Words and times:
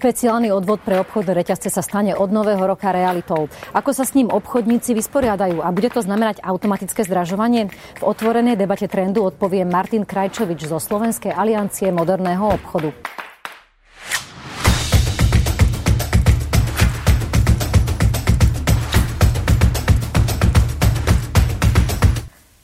Špeciálny 0.00 0.48
odvod 0.48 0.80
pre 0.80 0.96
obchodné 0.96 1.44
reťazce 1.44 1.68
sa 1.68 1.84
stane 1.84 2.16
od 2.16 2.32
nového 2.32 2.64
roka 2.64 2.88
realitou. 2.88 3.52
Ako 3.76 3.92
sa 3.92 4.08
s 4.08 4.16
ním 4.16 4.32
obchodníci 4.32 4.96
vysporiadajú 4.96 5.60
a 5.60 5.68
bude 5.76 5.92
to 5.92 6.00
znamenať 6.00 6.40
automatické 6.40 7.04
zdražovanie? 7.04 7.68
V 8.00 8.08
otvorenej 8.08 8.56
debate 8.56 8.88
trendu 8.88 9.28
odpovie 9.28 9.60
Martin 9.68 10.08
Krajčovič 10.08 10.64
zo 10.64 10.80
Slovenskej 10.80 11.36
aliancie 11.36 11.92
moderného 11.92 12.48
obchodu. 12.48 12.96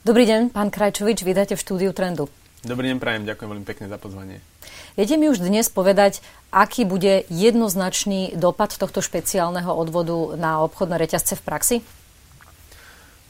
Dobrý 0.01 0.25
deň, 0.25 0.49
pán 0.49 0.73
Krajčovič, 0.73 1.21
vydajte 1.21 1.53
v 1.53 1.61
štúdiu 1.61 1.93
Trendu. 1.93 2.33
Dobrý 2.65 2.89
deň, 2.89 2.97
prajem, 2.97 3.29
ďakujem 3.29 3.49
veľmi 3.53 3.67
pekne 3.69 3.85
za 3.85 4.01
pozvanie. 4.01 4.56
Viete 4.97 5.13
mi 5.13 5.29
už 5.29 5.45
dnes 5.45 5.69
povedať, 5.69 6.25
aký 6.49 6.81
bude 6.81 7.21
jednoznačný 7.29 8.33
dopad 8.33 8.73
tohto 8.73 9.05
špeciálneho 9.05 9.69
odvodu 9.69 10.33
na 10.33 10.65
obchodné 10.65 10.97
reťazce 10.97 11.37
v 11.37 11.45
praxi? 11.45 11.77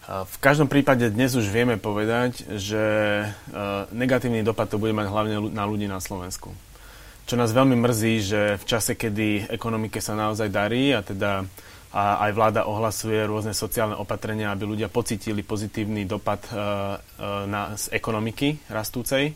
V 0.08 0.38
každom 0.40 0.72
prípade 0.72 1.04
dnes 1.12 1.36
už 1.36 1.44
vieme 1.52 1.76
povedať, 1.76 2.48
že 2.56 2.88
negatívny 3.92 4.48
dopad 4.48 4.72
to 4.72 4.80
bude 4.80 4.96
mať 4.96 5.12
hlavne 5.12 5.36
na 5.52 5.68
ľudí 5.68 5.92
na 5.92 6.00
Slovensku. 6.00 6.56
Čo 7.28 7.36
nás 7.36 7.52
veľmi 7.52 7.76
mrzí, 7.76 8.14
že 8.24 8.42
v 8.56 8.64
čase, 8.64 8.96
kedy 8.96 9.52
ekonomike 9.52 10.00
sa 10.00 10.16
naozaj 10.16 10.48
darí 10.48 10.96
a 10.96 11.04
teda 11.04 11.44
a 11.88 12.28
aj 12.28 12.32
vláda 12.36 12.62
ohlasuje 12.68 13.16
rôzne 13.24 13.56
sociálne 13.56 13.96
opatrenia, 13.96 14.52
aby 14.52 14.68
ľudia 14.68 14.92
pocitili 14.92 15.40
pozitívny 15.40 16.04
dopad 16.04 16.44
e, 16.46 16.52
e, 16.52 16.58
na, 17.48 17.80
z 17.80 17.96
ekonomiky 17.96 18.60
rastúcej, 18.68 19.32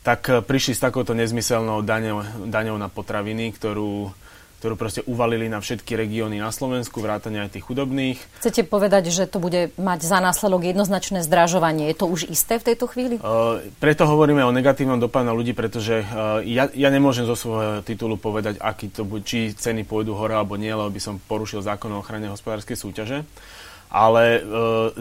tak 0.00 0.28
e, 0.28 0.40
prišli 0.40 0.72
s 0.76 0.84
takouto 0.84 1.12
nezmyselnou 1.12 1.84
daňou, 1.84 2.48
daňou 2.48 2.76
na 2.80 2.88
potraviny, 2.88 3.52
ktorú 3.52 4.12
ktorú 4.60 4.76
proste 4.76 5.00
uvalili 5.08 5.48
na 5.48 5.56
všetky 5.56 5.96
regióny 5.96 6.36
na 6.36 6.52
Slovensku, 6.52 7.00
vrátane 7.00 7.40
aj 7.40 7.56
tých 7.56 7.64
chudobných. 7.64 8.20
Chcete 8.44 8.68
povedať, 8.68 9.08
že 9.08 9.24
to 9.24 9.40
bude 9.40 9.72
mať 9.80 10.04
za 10.04 10.20
následok 10.20 10.68
jednoznačné 10.68 11.24
zdražovanie. 11.24 11.88
Je 11.88 11.96
to 11.96 12.04
už 12.04 12.28
isté 12.28 12.60
v 12.60 12.68
tejto 12.68 12.84
chvíli? 12.92 13.16
Uh, 13.24 13.64
preto 13.80 14.04
hovoríme 14.04 14.44
o 14.44 14.52
negatívnom 14.52 15.00
dopade 15.00 15.24
na 15.24 15.32
ľudí, 15.32 15.56
pretože 15.56 16.04
uh, 16.04 16.44
ja, 16.44 16.68
ja 16.76 16.92
nemôžem 16.92 17.24
zo 17.24 17.32
svojho 17.32 17.80
titulu 17.80 18.20
povedať, 18.20 18.60
aký 18.60 18.92
to 18.92 19.08
bude, 19.08 19.24
či 19.24 19.56
ceny 19.56 19.88
pôjdu 19.88 20.12
hore 20.12 20.36
alebo 20.36 20.60
nie, 20.60 20.68
lebo 20.68 20.92
by 20.92 21.00
som 21.00 21.16
porušil 21.16 21.64
zákon 21.64 21.88
o 21.96 22.04
ochrane 22.04 22.28
hospodárskej 22.28 22.76
súťaže. 22.76 23.24
Ale 23.90 24.38
e, 24.38 24.40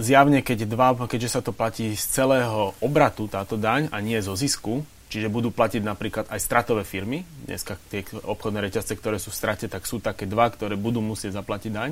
zjavne, 0.02 0.42
keď 0.42 0.66
dva, 0.66 0.98
keďže 1.06 1.30
sa 1.30 1.42
to 1.46 1.54
platí 1.54 1.94
z 1.94 2.06
celého 2.10 2.74
obratu 2.82 3.30
táto 3.30 3.54
daň 3.54 3.86
a 3.94 4.02
nie 4.02 4.18
zo 4.18 4.34
zisku, 4.34 4.82
Čiže 5.10 5.34
budú 5.34 5.50
platiť 5.50 5.82
napríklad 5.82 6.30
aj 6.30 6.38
stratové 6.38 6.86
firmy. 6.86 7.26
Dneska 7.50 7.82
tie 7.90 8.06
obchodné 8.14 8.62
reťazce, 8.70 8.94
ktoré 8.94 9.18
sú 9.18 9.34
v 9.34 9.40
strate, 9.42 9.66
tak 9.66 9.90
sú 9.90 9.98
také 9.98 10.30
dva, 10.30 10.46
ktoré 10.54 10.78
budú 10.78 11.02
musieť 11.02 11.42
zaplatiť 11.42 11.72
daň. 11.74 11.92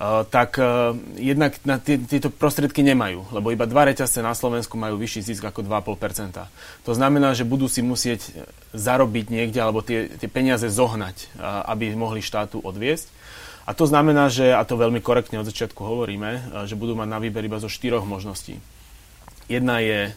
Uh, 0.00 0.24
tak 0.24 0.56
uh, 0.56 0.96
jednak 1.20 1.60
na 1.68 1.76
tie, 1.76 2.00
tieto 2.00 2.32
prostriedky 2.32 2.80
nemajú, 2.80 3.36
lebo 3.36 3.52
iba 3.52 3.68
dva 3.68 3.84
reťazce 3.84 4.24
na 4.24 4.32
Slovensku 4.32 4.80
majú 4.80 4.96
vyšší 4.96 5.28
zisk 5.28 5.44
ako 5.44 5.60
2,5%. 5.60 6.40
To 6.88 6.92
znamená, 6.96 7.36
že 7.36 7.44
budú 7.44 7.68
si 7.68 7.84
musieť 7.84 8.32
zarobiť 8.72 9.28
niekde 9.28 9.60
alebo 9.60 9.84
tie, 9.84 10.08
tie 10.08 10.24
peniaze 10.24 10.64
zohnať, 10.72 11.36
uh, 11.36 11.68
aby 11.68 11.92
mohli 11.92 12.24
štátu 12.24 12.64
odviesť. 12.64 13.12
A 13.68 13.76
to 13.76 13.84
znamená, 13.84 14.32
že, 14.32 14.50
a 14.56 14.64
to 14.64 14.80
veľmi 14.80 15.04
korektne 15.04 15.36
od 15.36 15.46
začiatku 15.46 15.78
hovoríme, 15.84 16.64
že 16.64 16.80
budú 16.80 16.96
mať 16.96 17.06
na 17.06 17.20
výber 17.20 17.44
iba 17.44 17.60
zo 17.60 17.70
štyroch 17.70 18.02
možností. 18.02 18.58
Jedna 19.46 19.78
je 19.78 20.10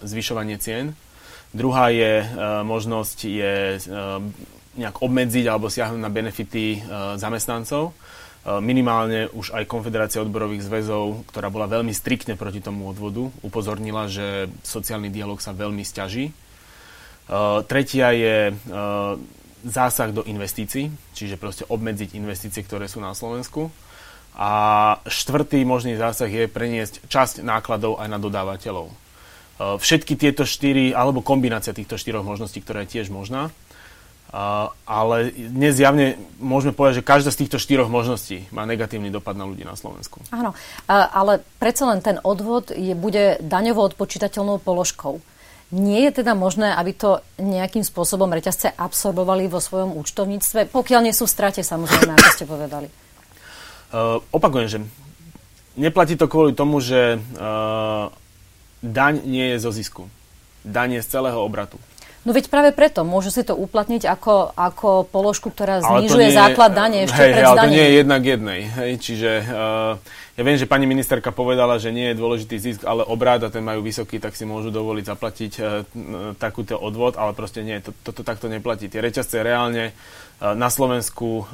zvyšovanie 0.00 0.58
cien, 0.58 0.98
Druhá 1.50 1.90
je, 1.90 2.22
e, 2.22 2.26
možnosť 2.62 3.18
je 3.26 3.54
e, 3.74 3.78
nejak 4.78 4.96
obmedziť 5.02 5.44
alebo 5.50 5.66
siahnuť 5.66 5.98
na 5.98 6.10
benefity 6.10 6.78
e, 6.78 6.80
zamestnancov. 7.18 7.94
Minimálne 8.40 9.28
už 9.36 9.52
aj 9.52 9.68
Konfederácia 9.68 10.24
odborových 10.24 10.64
zväzov, 10.64 11.28
ktorá 11.28 11.52
bola 11.52 11.68
veľmi 11.68 11.92
striktne 11.92 12.40
proti 12.40 12.64
tomu 12.64 12.88
odvodu, 12.88 13.28
upozornila, 13.44 14.08
že 14.08 14.48
sociálny 14.64 15.12
dialog 15.12 15.36
sa 15.44 15.52
veľmi 15.52 15.84
stiaží. 15.84 16.32
Tretia 17.68 18.16
je 18.16 18.56
zásah 19.60 20.08
do 20.16 20.24
investícií, 20.24 20.88
čiže 21.12 21.36
proste 21.36 21.68
obmedziť 21.68 22.16
investície, 22.16 22.64
ktoré 22.64 22.88
sú 22.88 23.04
na 23.04 23.12
Slovensku. 23.12 23.68
A 24.40 24.50
štvrtý 25.04 25.60
možný 25.68 26.00
zásah 26.00 26.32
je 26.32 26.48
preniesť 26.48 27.04
časť 27.12 27.44
nákladov 27.44 28.00
aj 28.00 28.08
na 28.08 28.16
dodávateľov. 28.16 28.88
Eh, 29.60 29.76
všetky 29.76 30.16
tieto 30.16 30.48
štyri, 30.48 30.96
alebo 30.96 31.20
kombinácia 31.20 31.76
týchto 31.76 32.00
štyroch 32.00 32.24
možností, 32.24 32.64
ktorá 32.64 32.88
je 32.88 32.96
tiež 32.96 33.12
možná. 33.12 33.52
Uh, 34.30 34.70
ale 34.86 35.34
dnes 35.34 35.74
javne 35.74 36.14
môžeme 36.38 36.70
povedať, 36.70 37.02
že 37.02 37.08
každá 37.10 37.34
z 37.34 37.42
týchto 37.42 37.58
štyroch 37.58 37.90
možností 37.90 38.46
má 38.54 38.62
negatívny 38.62 39.10
dopad 39.10 39.34
na 39.34 39.42
ľudí 39.42 39.66
na 39.66 39.74
Slovensku. 39.74 40.22
Áno, 40.30 40.54
ale 40.86 41.42
predsa 41.58 41.90
len 41.90 41.98
ten 41.98 42.22
odvod 42.22 42.70
je, 42.70 42.94
bude 42.94 43.42
daňovo 43.42 43.82
odpočítateľnou 43.90 44.62
položkou. 44.62 45.18
Nie 45.74 46.06
je 46.06 46.22
teda 46.22 46.38
možné, 46.38 46.70
aby 46.78 46.94
to 46.94 47.26
nejakým 47.42 47.82
spôsobom 47.82 48.30
reťazce 48.30 48.70
absorbovali 48.70 49.50
vo 49.50 49.58
svojom 49.58 49.98
účtovníctve, 49.98 50.70
pokiaľ 50.70 51.10
nie 51.10 51.14
sú 51.14 51.26
v 51.26 51.34
strate, 51.34 51.66
samozrejme, 51.66 52.14
ako 52.14 52.30
ste 52.30 52.46
povedali. 52.46 52.86
Uh, 53.90 54.22
opakujem, 54.30 54.68
že 54.70 54.78
neplatí 55.74 56.14
to 56.14 56.30
kvôli 56.30 56.54
tomu, 56.54 56.78
že 56.78 57.18
uh, 57.18 58.14
daň 58.80 59.24
nie 59.24 59.54
je 59.54 59.58
zo 59.60 59.70
zisku. 59.72 60.08
Daň 60.64 61.00
je 61.00 61.04
z 61.04 61.08
celého 61.08 61.40
obratu. 61.40 61.80
No 62.20 62.36
veď 62.36 62.52
práve 62.52 62.76
preto 62.76 63.00
môžu 63.00 63.32
si 63.32 63.40
to 63.40 63.56
uplatniť 63.56 64.04
ako, 64.04 64.52
ako 64.52 65.08
položku, 65.08 65.48
ktorá 65.48 65.80
znižuje 65.80 66.36
základ 66.36 66.76
dane 66.76 67.08
ešte 67.08 67.16
hej, 67.16 67.32
pred 67.32 67.44
ale 67.48 67.56
to 67.56 67.72
nie 67.72 67.80
je 67.80 67.92
jednak 68.04 68.22
jednej. 68.28 68.60
Hej, 68.68 68.92
čiže 69.00 69.30
uh, 69.40 69.96
ja 70.36 70.42
viem, 70.44 70.60
že 70.60 70.68
pani 70.68 70.84
ministerka 70.84 71.32
povedala, 71.32 71.80
že 71.80 71.88
nie 71.96 72.12
je 72.12 72.20
dôležitý 72.20 72.56
zisk, 72.60 72.80
ale 72.84 73.08
obrad 73.08 73.40
a 73.40 73.48
ten 73.48 73.64
majú 73.64 73.80
vysoký, 73.80 74.20
tak 74.20 74.36
si 74.36 74.44
môžu 74.44 74.68
dovoliť 74.68 75.04
zaplatiť 75.08 75.52
uh, 75.56 75.64
takúto 76.36 76.76
odvod, 76.76 77.16
ale 77.16 77.32
proste 77.32 77.64
nie, 77.64 77.80
toto 77.80 78.12
to, 78.12 78.20
to 78.20 78.22
takto 78.28 78.52
neplatí. 78.52 78.92
Tie 78.92 79.00
reťazce 79.00 79.40
reálne 79.40 79.96
uh, 79.96 80.52
na 80.52 80.68
Slovensku 80.68 81.24
uh, 81.24 81.46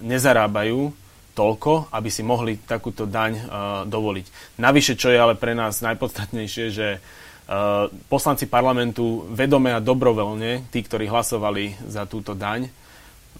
nezarábajú 0.00 0.96
toľko, 1.40 1.88
aby 1.88 2.12
si 2.12 2.20
mohli 2.20 2.60
takúto 2.60 3.08
daň 3.08 3.32
uh, 3.32 3.42
dovoliť. 3.88 4.60
Navyše, 4.60 5.00
čo 5.00 5.08
je 5.08 5.16
ale 5.16 5.40
pre 5.40 5.56
nás 5.56 5.80
najpodstatnejšie, 5.80 6.66
že 6.68 7.00
uh, 7.00 7.88
poslanci 8.12 8.44
parlamentu 8.44 9.24
vedome 9.32 9.72
a 9.72 9.80
dobrovoľne, 9.80 10.68
tí, 10.68 10.84
ktorí 10.84 11.08
hlasovali 11.08 11.80
za 11.88 12.04
túto 12.04 12.36
daň, 12.36 12.68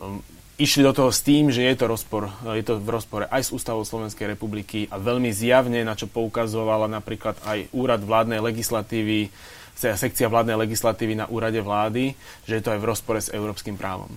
um, 0.01 0.25
išli 0.57 0.81
do 0.81 0.97
toho 0.97 1.13
s 1.13 1.21
tým, 1.21 1.53
že 1.53 1.65
je 1.65 1.77
to, 1.77 1.89
rozpor, 1.89 2.33
je 2.57 2.65
to 2.65 2.81
v 2.81 2.89
rozpore 2.89 3.25
aj 3.29 3.49
s 3.49 3.53
ústavou 3.53 3.85
Slovenskej 3.85 4.33
republiky 4.33 4.89
a 4.89 4.97
veľmi 4.97 5.29
zjavne, 5.33 5.85
na 5.85 5.93
čo 5.93 6.09
poukazovala 6.09 6.89
napríklad 6.89 7.37
aj 7.45 7.69
úrad 7.77 8.01
vládnej 8.01 8.41
legislatívy, 8.41 9.29
sekcia 9.77 10.29
vládnej 10.29 10.61
legislatívy 10.61 11.17
na 11.17 11.27
úrade 11.33 11.61
vlády, 11.65 12.13
že 12.45 12.61
je 12.61 12.63
to 12.65 12.73
aj 12.77 12.81
v 12.81 12.89
rozpore 12.93 13.21
s 13.21 13.33
európskym 13.33 13.81
právom. 13.81 14.13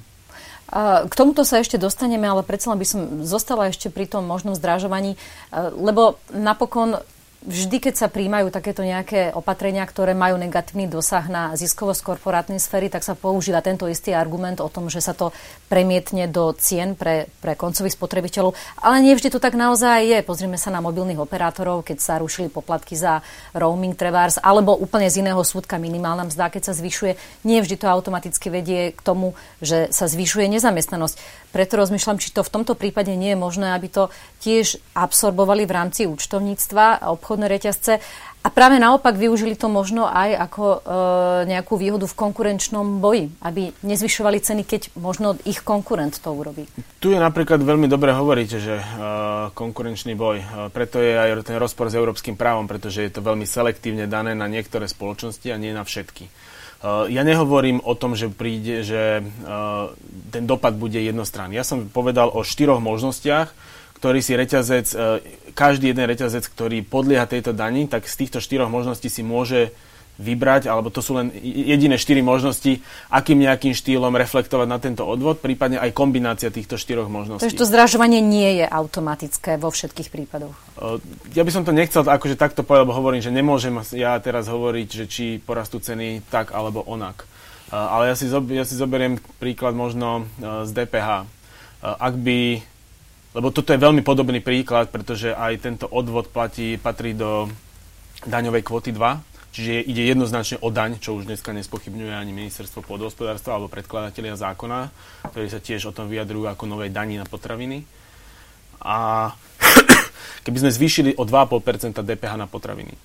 K 0.72 1.14
tomuto 1.14 1.44
sa 1.44 1.60
ešte 1.60 1.78
dostaneme, 1.78 2.26
ale 2.26 2.42
predsa 2.42 2.72
len 2.72 2.80
by 2.80 2.88
som 2.88 3.02
zostala 3.28 3.70
ešte 3.70 3.92
pri 3.92 4.08
tom 4.10 4.26
možnom 4.26 4.56
zdražovaní, 4.58 5.20
lebo 5.78 6.18
napokon 6.34 6.98
vždy, 7.44 7.78
keď 7.80 7.94
sa 7.96 8.08
príjmajú 8.08 8.50
takéto 8.50 8.82
nejaké 8.84 9.36
opatrenia, 9.36 9.84
ktoré 9.84 10.16
majú 10.16 10.40
negatívny 10.40 10.88
dosah 10.88 11.28
na 11.28 11.54
ziskovosť 11.54 12.02
korporátnej 12.02 12.60
sféry, 12.60 12.88
tak 12.88 13.04
sa 13.04 13.14
používa 13.14 13.60
tento 13.60 13.86
istý 13.86 14.16
argument 14.16 14.64
o 14.64 14.72
tom, 14.72 14.88
že 14.88 15.04
sa 15.04 15.12
to 15.12 15.36
premietne 15.68 16.32
do 16.32 16.56
cien 16.56 16.96
pre, 16.96 17.28
pre 17.44 17.54
koncových 17.60 18.00
spotrebiteľov. 18.00 18.56
Ale 18.80 19.04
nie 19.04 19.14
vždy 19.16 19.30
to 19.30 19.44
tak 19.44 19.54
naozaj 19.54 20.04
je. 20.08 20.20
Pozrime 20.24 20.56
sa 20.56 20.72
na 20.72 20.80
mobilných 20.80 21.20
operátorov, 21.20 21.84
keď 21.84 21.98
sa 22.00 22.20
rušili 22.20 22.48
poplatky 22.48 22.96
za 22.96 23.20
roaming 23.52 23.94
trebárs, 23.94 24.40
alebo 24.40 24.74
úplne 24.74 25.12
z 25.12 25.22
iného 25.22 25.40
súdka 25.44 25.76
minimálna 25.78 26.28
mzda, 26.28 26.50
keď 26.50 26.72
sa 26.72 26.74
zvyšuje. 26.74 27.44
Nie 27.44 27.60
vždy 27.60 27.76
to 27.78 27.92
automaticky 27.92 28.48
vedie 28.48 28.96
k 28.96 29.02
tomu, 29.04 29.36
že 29.60 29.92
sa 29.92 30.08
zvyšuje 30.08 30.48
nezamestnanosť. 30.48 31.43
Preto 31.54 31.78
rozmýšľam, 31.78 32.18
či 32.18 32.34
to 32.34 32.42
v 32.42 32.50
tomto 32.50 32.74
prípade 32.74 33.14
nie 33.14 33.38
je 33.38 33.40
možné, 33.40 33.78
aby 33.78 33.88
to 33.88 34.10
tiež 34.42 34.82
absorbovali 34.98 35.70
v 35.70 35.76
rámci 35.78 36.10
účtovníctva 36.10 36.98
a 36.98 37.14
obchodné 37.14 37.46
reťazce 37.46 38.02
a 38.44 38.52
práve 38.52 38.76
naopak 38.76 39.16
využili 39.16 39.56
to 39.56 39.72
možno 39.72 40.04
aj 40.04 40.36
ako 40.36 40.64
e, 40.68 40.78
nejakú 41.48 41.80
výhodu 41.80 42.04
v 42.04 42.20
konkurenčnom 42.20 43.00
boji, 43.00 43.32
aby 43.40 43.72
nezvyšovali 43.88 44.44
ceny, 44.44 44.68
keď 44.68 44.92
možno 45.00 45.40
ich 45.48 45.64
konkurent 45.64 46.20
to 46.20 46.28
urobí. 46.36 46.68
Tu 47.00 47.16
je 47.16 47.20
napríklad 47.24 47.64
veľmi 47.64 47.88
dobre 47.88 48.12
hovoríte, 48.12 48.60
že 48.60 48.84
e, 48.84 48.86
konkurenčný 49.56 50.20
boj. 50.20 50.44
E, 50.44 50.46
preto 50.76 51.00
je 51.00 51.16
aj 51.16 51.48
ten 51.48 51.56
rozpor 51.56 51.88
s 51.88 51.96
európskym 51.96 52.36
právom, 52.36 52.68
pretože 52.68 53.08
je 53.08 53.16
to 53.16 53.24
veľmi 53.24 53.48
selektívne 53.48 54.12
dané 54.12 54.36
na 54.36 54.52
niektoré 54.52 54.92
spoločnosti 54.92 55.48
a 55.48 55.56
nie 55.56 55.72
na 55.72 55.88
všetky. 55.88 56.28
Eh, 56.84 57.16
ja 57.16 57.24
nehovorím 57.24 57.80
o 57.80 57.96
tom, 57.96 58.12
že 58.12 58.28
príde, 58.28 58.84
že 58.84 59.24
eh, 59.24 59.84
ten 60.36 60.44
dopad 60.44 60.76
bude 60.76 61.00
jednostranný. 61.00 61.56
Ja 61.56 61.64
som 61.64 61.88
povedal 61.88 62.28
o 62.28 62.44
štyroch 62.44 62.84
možnostiach, 62.84 63.56
ktorý 63.96 64.20
si 64.20 64.36
reťazec, 64.36 64.88
eh, 64.92 65.24
každý 65.56 65.96
jeden 65.96 66.04
reťazec, 66.04 66.44
ktorý 66.44 66.84
podlieha 66.84 67.24
tejto 67.24 67.56
dani, 67.56 67.88
tak 67.88 68.04
z 68.04 68.28
týchto 68.28 68.44
štyroch 68.44 68.68
možností 68.68 69.08
si 69.08 69.24
môže 69.24 69.72
vybrať, 70.14 70.70
alebo 70.70 70.94
to 70.94 71.02
sú 71.02 71.18
len 71.18 71.34
jediné 71.42 71.98
štyri 71.98 72.22
možnosti, 72.22 72.86
akým 73.10 73.42
nejakým 73.42 73.74
štýlom 73.74 74.14
reflektovať 74.14 74.68
na 74.70 74.78
tento 74.78 75.02
odvod, 75.10 75.42
prípadne 75.42 75.82
aj 75.82 75.90
kombinácia 75.90 76.54
týchto 76.54 76.78
štyroch 76.78 77.10
možností. 77.10 77.50
Takže 77.50 77.58
to 77.58 77.66
zdražovanie 77.66 78.22
nie 78.22 78.62
je 78.62 78.66
automatické 78.70 79.58
vo 79.58 79.74
všetkých 79.74 80.14
prípadoch. 80.14 80.54
Ja 81.34 81.42
by 81.42 81.52
som 81.52 81.66
to 81.66 81.74
nechcel 81.74 82.06
akože 82.06 82.38
takto 82.38 82.62
povedať, 82.62 82.86
lebo 82.86 82.94
hovorím, 82.94 83.26
že 83.26 83.34
nemôžem 83.34 83.74
ja 83.98 84.14
teraz 84.22 84.46
hovoriť, 84.46 84.88
že 84.94 85.06
či 85.10 85.26
porastú 85.42 85.82
ceny 85.82 86.22
tak 86.30 86.54
alebo 86.54 86.86
onak. 86.86 87.26
Ale 87.74 88.14
ja 88.14 88.16
si, 88.16 88.30
ja 88.30 88.70
si 88.70 88.78
zoberiem 88.78 89.18
príklad 89.42 89.74
možno 89.74 90.30
z 90.38 90.70
DPH. 90.78 91.26
Ak 91.82 92.14
by, 92.14 92.62
lebo 93.34 93.50
toto 93.50 93.74
je 93.74 93.82
veľmi 93.82 94.06
podobný 94.06 94.46
príklad, 94.46 94.94
pretože 94.94 95.34
aj 95.34 95.58
tento 95.58 95.90
odvod 95.90 96.30
platí, 96.30 96.78
patrí 96.78 97.18
do 97.18 97.50
daňovej 98.30 98.62
kvoty 98.62 98.94
2, 98.94 99.33
Čiže 99.54 99.86
ide 99.86 100.10
jednoznačne 100.10 100.58
o 100.66 100.74
daň, 100.74 100.98
čo 100.98 101.14
už 101.14 101.30
dneska 101.30 101.54
nespochybňuje 101.54 102.10
ani 102.10 102.34
ministerstvo 102.34 102.82
pôdohospodárstva 102.82 103.54
alebo 103.54 103.70
predkladatelia 103.70 104.34
zákona, 104.34 104.90
ktorí 105.30 105.46
sa 105.46 105.62
tiež 105.62 105.94
o 105.94 105.96
tom 105.96 106.10
vyjadrujú 106.10 106.50
ako 106.50 106.66
novej 106.66 106.90
daní 106.90 107.22
na 107.22 107.26
potraviny. 107.30 107.86
A 108.82 109.30
keby 110.50 110.58
sme 110.58 110.72
zvýšili 110.74 111.14
o 111.22 111.24
2,5% 111.30 112.02
DPH 112.02 112.34
na 112.34 112.50
potraviny, 112.50 112.98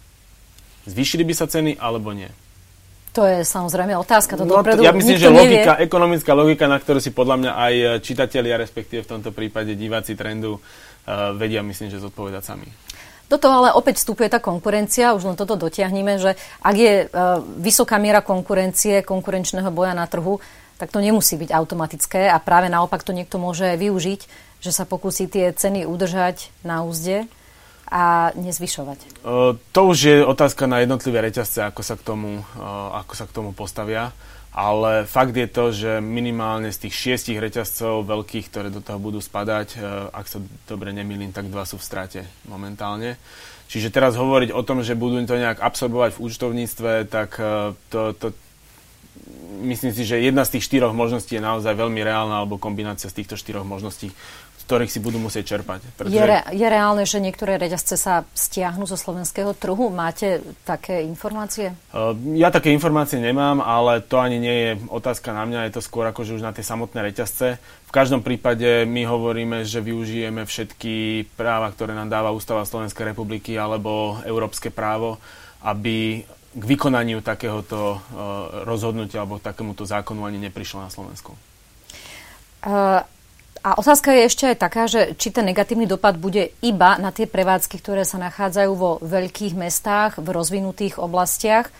zvýšili 0.89 1.21
by 1.29 1.35
sa 1.37 1.45
ceny 1.45 1.77
alebo 1.77 2.17
nie? 2.17 2.33
To 3.13 3.29
je 3.29 3.45
samozrejme 3.45 3.93
otázka. 4.01 4.41
To 4.41 4.49
no, 4.49 4.65
dopredu 4.65 4.81
ja 4.81 4.97
myslím, 4.97 5.21
že 5.21 5.29
logika, 5.29 5.77
nevie. 5.77 5.85
ekonomická 5.85 6.33
logika, 6.33 6.65
na 6.65 6.81
ktorú 6.81 6.97
si 6.97 7.13
podľa 7.13 7.37
mňa 7.45 7.53
aj 7.61 7.75
čitatelia, 8.01 8.57
respektíve 8.57 9.05
v 9.05 9.11
tomto 9.17 9.37
prípade 9.37 9.77
diváci 9.77 10.17
trendu, 10.17 10.57
uh, 10.57 11.37
vedia, 11.37 11.61
myslím, 11.61 11.93
že 11.93 12.01
zodpovedať 12.01 12.43
sami. 12.45 12.69
Do 13.29 13.37
toho 13.37 13.61
ale 13.61 13.77
opäť 13.77 14.01
vstupuje 14.01 14.33
tá 14.33 14.41
konkurencia, 14.41 15.13
už 15.13 15.29
len 15.29 15.37
toto 15.37 15.61
dotiahneme, 15.61 16.17
že 16.17 16.33
ak 16.65 16.77
je 16.77 16.95
uh, 17.05 17.45
vysoká 17.61 18.01
miera 18.01 18.25
konkurencie, 18.25 19.05
konkurenčného 19.05 19.69
boja 19.69 19.93
na 19.93 20.09
trhu, 20.09 20.41
tak 20.81 20.89
to 20.89 21.05
nemusí 21.05 21.37
byť 21.37 21.53
automatické 21.53 22.33
a 22.33 22.41
práve 22.41 22.73
naopak 22.73 23.05
to 23.05 23.13
niekto 23.13 23.37
môže 23.37 23.77
využiť, 23.77 24.21
že 24.65 24.71
sa 24.73 24.89
pokusí 24.89 25.29
tie 25.29 25.53
ceny 25.53 25.85
udržať 25.85 26.49
na 26.65 26.87
úzde 26.87 27.29
a 27.89 28.33
nezvyšovať. 28.33 29.25
Uh, 29.25 29.61
to 29.77 29.81
už 29.93 29.99
je 30.01 30.17
otázka 30.25 30.65
na 30.65 30.81
jednotlivé 30.81 31.21
reťazce, 31.21 31.69
ako 31.69 31.85
sa 31.85 32.01
k 32.01 32.03
tomu, 32.09 32.41
uh, 32.41 33.01
ako 33.05 33.13
sa 33.13 33.25
k 33.29 33.35
tomu 33.37 33.51
postavia 33.53 34.17
ale 34.59 35.07
fakt 35.07 35.39
je 35.39 35.47
to, 35.47 35.71
že 35.71 36.03
minimálne 36.03 36.75
z 36.75 36.91
tých 36.91 36.95
šiestich 36.99 37.39
reťazcov 37.39 38.03
veľkých, 38.03 38.51
ktoré 38.51 38.75
do 38.75 38.83
toho 38.83 38.99
budú 38.99 39.23
spadať, 39.23 39.79
e, 39.79 40.11
ak 40.11 40.27
sa 40.27 40.43
dobre 40.67 40.91
nemýlim, 40.91 41.31
tak 41.31 41.47
dva 41.47 41.63
sú 41.63 41.79
v 41.79 41.87
strate 41.87 42.21
momentálne. 42.51 43.15
Čiže 43.71 43.95
teraz 43.95 44.19
hovoriť 44.19 44.51
o 44.51 44.67
tom, 44.67 44.83
že 44.83 44.99
budú 44.99 45.23
to 45.23 45.39
nejak 45.39 45.63
absorbovať 45.63 46.19
v 46.19 46.23
účtovníctve, 46.27 46.91
tak 47.07 47.39
e, 47.39 47.79
to, 47.87 48.19
to 48.19 48.27
myslím 49.63 49.95
si, 49.95 50.03
že 50.03 50.19
jedna 50.19 50.43
z 50.43 50.59
tých 50.59 50.67
štyroch 50.67 50.91
možností 50.91 51.39
je 51.39 51.47
naozaj 51.47 51.79
veľmi 51.79 52.03
reálna, 52.03 52.43
alebo 52.43 52.59
kombinácia 52.59 53.07
z 53.07 53.23
týchto 53.23 53.39
štyroch 53.39 53.63
možností, 53.63 54.11
ktorých 54.69 54.93
si 54.93 55.01
budú 55.01 55.17
musieť 55.17 55.57
čerpať. 55.57 55.81
Pretože... 55.97 56.13
Je, 56.13 56.21
re, 56.21 56.45
je 56.53 56.67
reálne, 56.69 57.09
že 57.09 57.25
niektoré 57.25 57.57
reťazce 57.57 57.97
sa 57.97 58.29
stiahnu 58.37 58.85
zo 58.85 59.01
slovenského 59.01 59.57
trhu? 59.57 59.89
Máte 59.89 60.45
také 60.69 61.01
informácie? 61.09 61.73
Uh, 61.89 62.13
ja 62.37 62.53
také 62.53 62.69
informácie 62.77 63.17
nemám, 63.17 63.65
ale 63.65 64.05
to 64.05 64.21
ani 64.21 64.37
nie 64.37 64.57
je 64.61 64.73
otázka 64.93 65.33
na 65.33 65.49
mňa, 65.49 65.73
je 65.73 65.81
to 65.81 65.83
skôr 65.89 66.05
akože 66.13 66.37
už 66.37 66.45
na 66.45 66.53
tie 66.53 66.61
samotné 66.61 67.01
reťazce. 67.01 67.57
V 67.89 67.93
každom 67.97 68.21
prípade 68.21 68.85
my 68.85 69.09
hovoríme, 69.09 69.65
že 69.65 69.81
využijeme 69.81 70.45
všetky 70.45 71.25
práva, 71.33 71.73
ktoré 71.73 71.97
nám 71.97 72.13
dáva 72.13 72.37
Ústava 72.37 72.69
Slovenskej 72.69 73.17
republiky 73.17 73.57
alebo 73.57 74.21
európske 74.29 74.69
právo, 74.69 75.17
aby 75.65 76.29
k 76.53 76.65
vykonaniu 76.77 77.25
takéhoto 77.25 77.97
uh, 77.97 78.01
rozhodnutia 78.69 79.25
alebo 79.25 79.41
takémuto 79.41 79.89
zákonu 79.89 80.29
ani 80.29 80.37
neprišlo 80.37 80.85
na 80.85 80.93
Slovensku. 80.93 81.33
Uh, 82.61 83.01
a 83.63 83.79
otázka 83.79 84.15
je 84.15 84.29
ešte 84.29 84.45
aj 84.51 84.57
taká, 84.59 84.85
že 84.87 85.15
či 85.19 85.35
ten 85.35 85.47
negatívny 85.47 85.85
dopad 85.85 86.17
bude 86.17 86.55
iba 86.63 86.97
na 86.97 87.11
tie 87.11 87.27
prevádzky, 87.27 87.77
ktoré 87.83 88.07
sa 88.07 88.19
nachádzajú 88.23 88.73
vo 88.75 88.91
veľkých 89.03 89.59
mestách, 89.59 90.23
v 90.23 90.29
rozvinutých 90.31 91.03
oblastiach, 91.03 91.71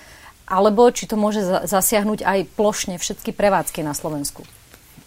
alebo 0.49 0.89
či 0.91 1.05
to 1.05 1.21
môže 1.21 1.45
zasiahnuť 1.45 2.25
aj 2.25 2.39
plošne 2.57 2.97
všetky 2.97 3.37
prevádzky 3.37 3.85
na 3.85 3.93
Slovensku. 3.93 4.43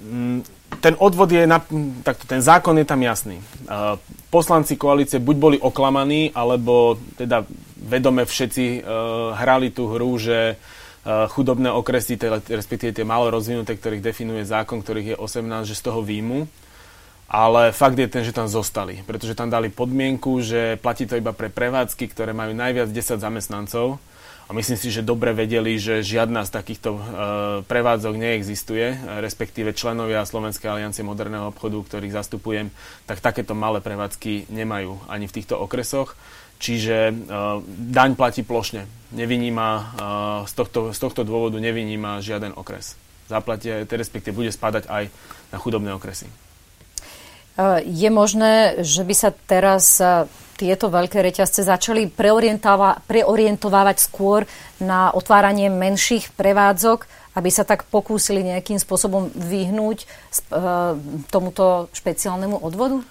Mm, 0.01 0.45
ten 0.79 0.93
odvod 0.97 1.29
je, 1.29 1.43
na, 1.45 1.59
takto, 2.01 2.25
ten 2.25 2.41
zákon 2.41 2.77
je 2.79 2.87
tam 2.87 3.01
jasný. 3.03 3.37
Poslanci 4.31 4.79
koalície 4.79 5.19
buď 5.19 5.35
boli 5.35 5.57
oklamaní, 5.59 6.31
alebo 6.31 6.95
teda 7.19 7.43
vedome 7.81 8.23
všetci 8.23 8.65
uh, 8.79 9.35
hrali 9.35 9.73
tú 9.75 9.91
hru, 9.91 10.15
že 10.15 10.55
uh, 10.55 11.27
chudobné 11.27 11.69
okresy, 11.73 12.15
teda, 12.15 12.39
respektíve 12.39 12.95
tie 12.95 13.05
málo 13.05 13.27
rozvinuté, 13.33 13.75
ktorých 13.75 14.05
definuje 14.05 14.47
zákon, 14.47 14.79
ktorých 14.79 15.13
je 15.13 15.17
18, 15.19 15.69
že 15.69 15.75
z 15.75 15.85
toho 15.85 15.99
výjmu 16.05 16.60
ale 17.31 17.71
fakt 17.71 17.95
je 17.95 18.11
ten, 18.11 18.27
že 18.27 18.35
tam 18.35 18.51
zostali, 18.51 18.99
pretože 19.07 19.39
tam 19.39 19.47
dali 19.47 19.71
podmienku, 19.71 20.43
že 20.43 20.75
platí 20.83 21.07
to 21.07 21.15
iba 21.15 21.31
pre 21.31 21.47
prevádzky, 21.47 22.11
ktoré 22.11 22.35
majú 22.35 22.51
najviac 22.51 22.91
10 22.91 23.23
zamestnancov 23.23 24.03
a 24.45 24.51
myslím 24.51 24.75
si, 24.75 24.91
že 24.91 24.99
dobre 24.99 25.31
vedeli, 25.31 25.79
že 25.79 26.03
žiadna 26.03 26.43
z 26.43 26.51
takýchto 26.51 26.89
e, 26.91 27.01
prevádzok 27.71 28.19
neexistuje, 28.19 28.99
respektíve 29.23 29.71
členovia 29.71 30.27
Slovenskej 30.27 30.75
aliancie 30.75 31.07
moderného 31.07 31.55
obchodu, 31.55 31.79
ktorých 31.79 32.19
zastupujem, 32.19 32.67
tak 33.07 33.23
takéto 33.23 33.55
malé 33.55 33.79
prevádzky 33.79 34.51
nemajú 34.51 34.99
ani 35.07 35.31
v 35.31 35.35
týchto 35.39 35.55
okresoch. 35.55 36.19
Čiže 36.59 36.97
e, 37.07 37.13
daň 37.95 38.19
platí 38.19 38.43
plošne. 38.43 38.91
Nevyníma, 39.15 39.69
e, 39.71 39.83
z, 40.51 40.53
tohto, 40.59 40.91
z 40.91 40.99
tohto 40.99 41.23
dôvodu 41.23 41.55
nevyníma 41.63 42.19
žiaden 42.19 42.51
okres. 42.59 42.99
Zaplatia, 43.31 43.87
respektíve 43.87 44.35
bude 44.35 44.51
spadať 44.51 44.91
aj 44.91 45.07
na 45.55 45.57
chudobné 45.63 45.95
okresy. 45.95 46.27
E, 47.57 47.83
je 47.83 48.09
možné, 48.09 48.79
že 48.79 49.03
by 49.03 49.15
sa 49.15 49.29
teraz 49.33 49.99
e, 49.99 50.29
tieto 50.55 50.87
veľké 50.87 51.19
reťazce 51.19 51.65
začali 51.67 52.07
preorientovávať 53.07 53.97
skôr 53.97 54.45
na 54.79 55.11
otváranie 55.11 55.67
menších 55.67 56.31
prevádzok, 56.37 57.09
aby 57.35 57.49
sa 57.49 57.67
tak 57.67 57.87
pokúsili 57.89 58.45
nejakým 58.45 58.79
spôsobom 58.79 59.33
vyhnúť 59.35 60.03
e, 60.03 60.05
tomuto 61.27 61.91
špeciálnemu 61.91 62.55
odvodu? 62.61 63.03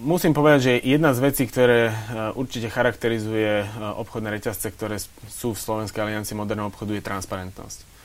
Musím 0.00 0.32
povedať, 0.32 0.60
že 0.64 0.80
jedna 0.80 1.12
z 1.12 1.20
vecí, 1.20 1.44
ktoré 1.44 1.92
určite 2.40 2.72
charakterizuje 2.72 3.68
obchodné 4.00 4.32
reťazce, 4.32 4.72
ktoré 4.72 4.96
sú 5.28 5.52
v 5.52 5.60
Slovenskej 5.60 6.08
aliancii 6.08 6.32
moderného 6.32 6.72
obchodu, 6.72 6.96
je 6.96 7.04
transparentnosť. 7.04 7.95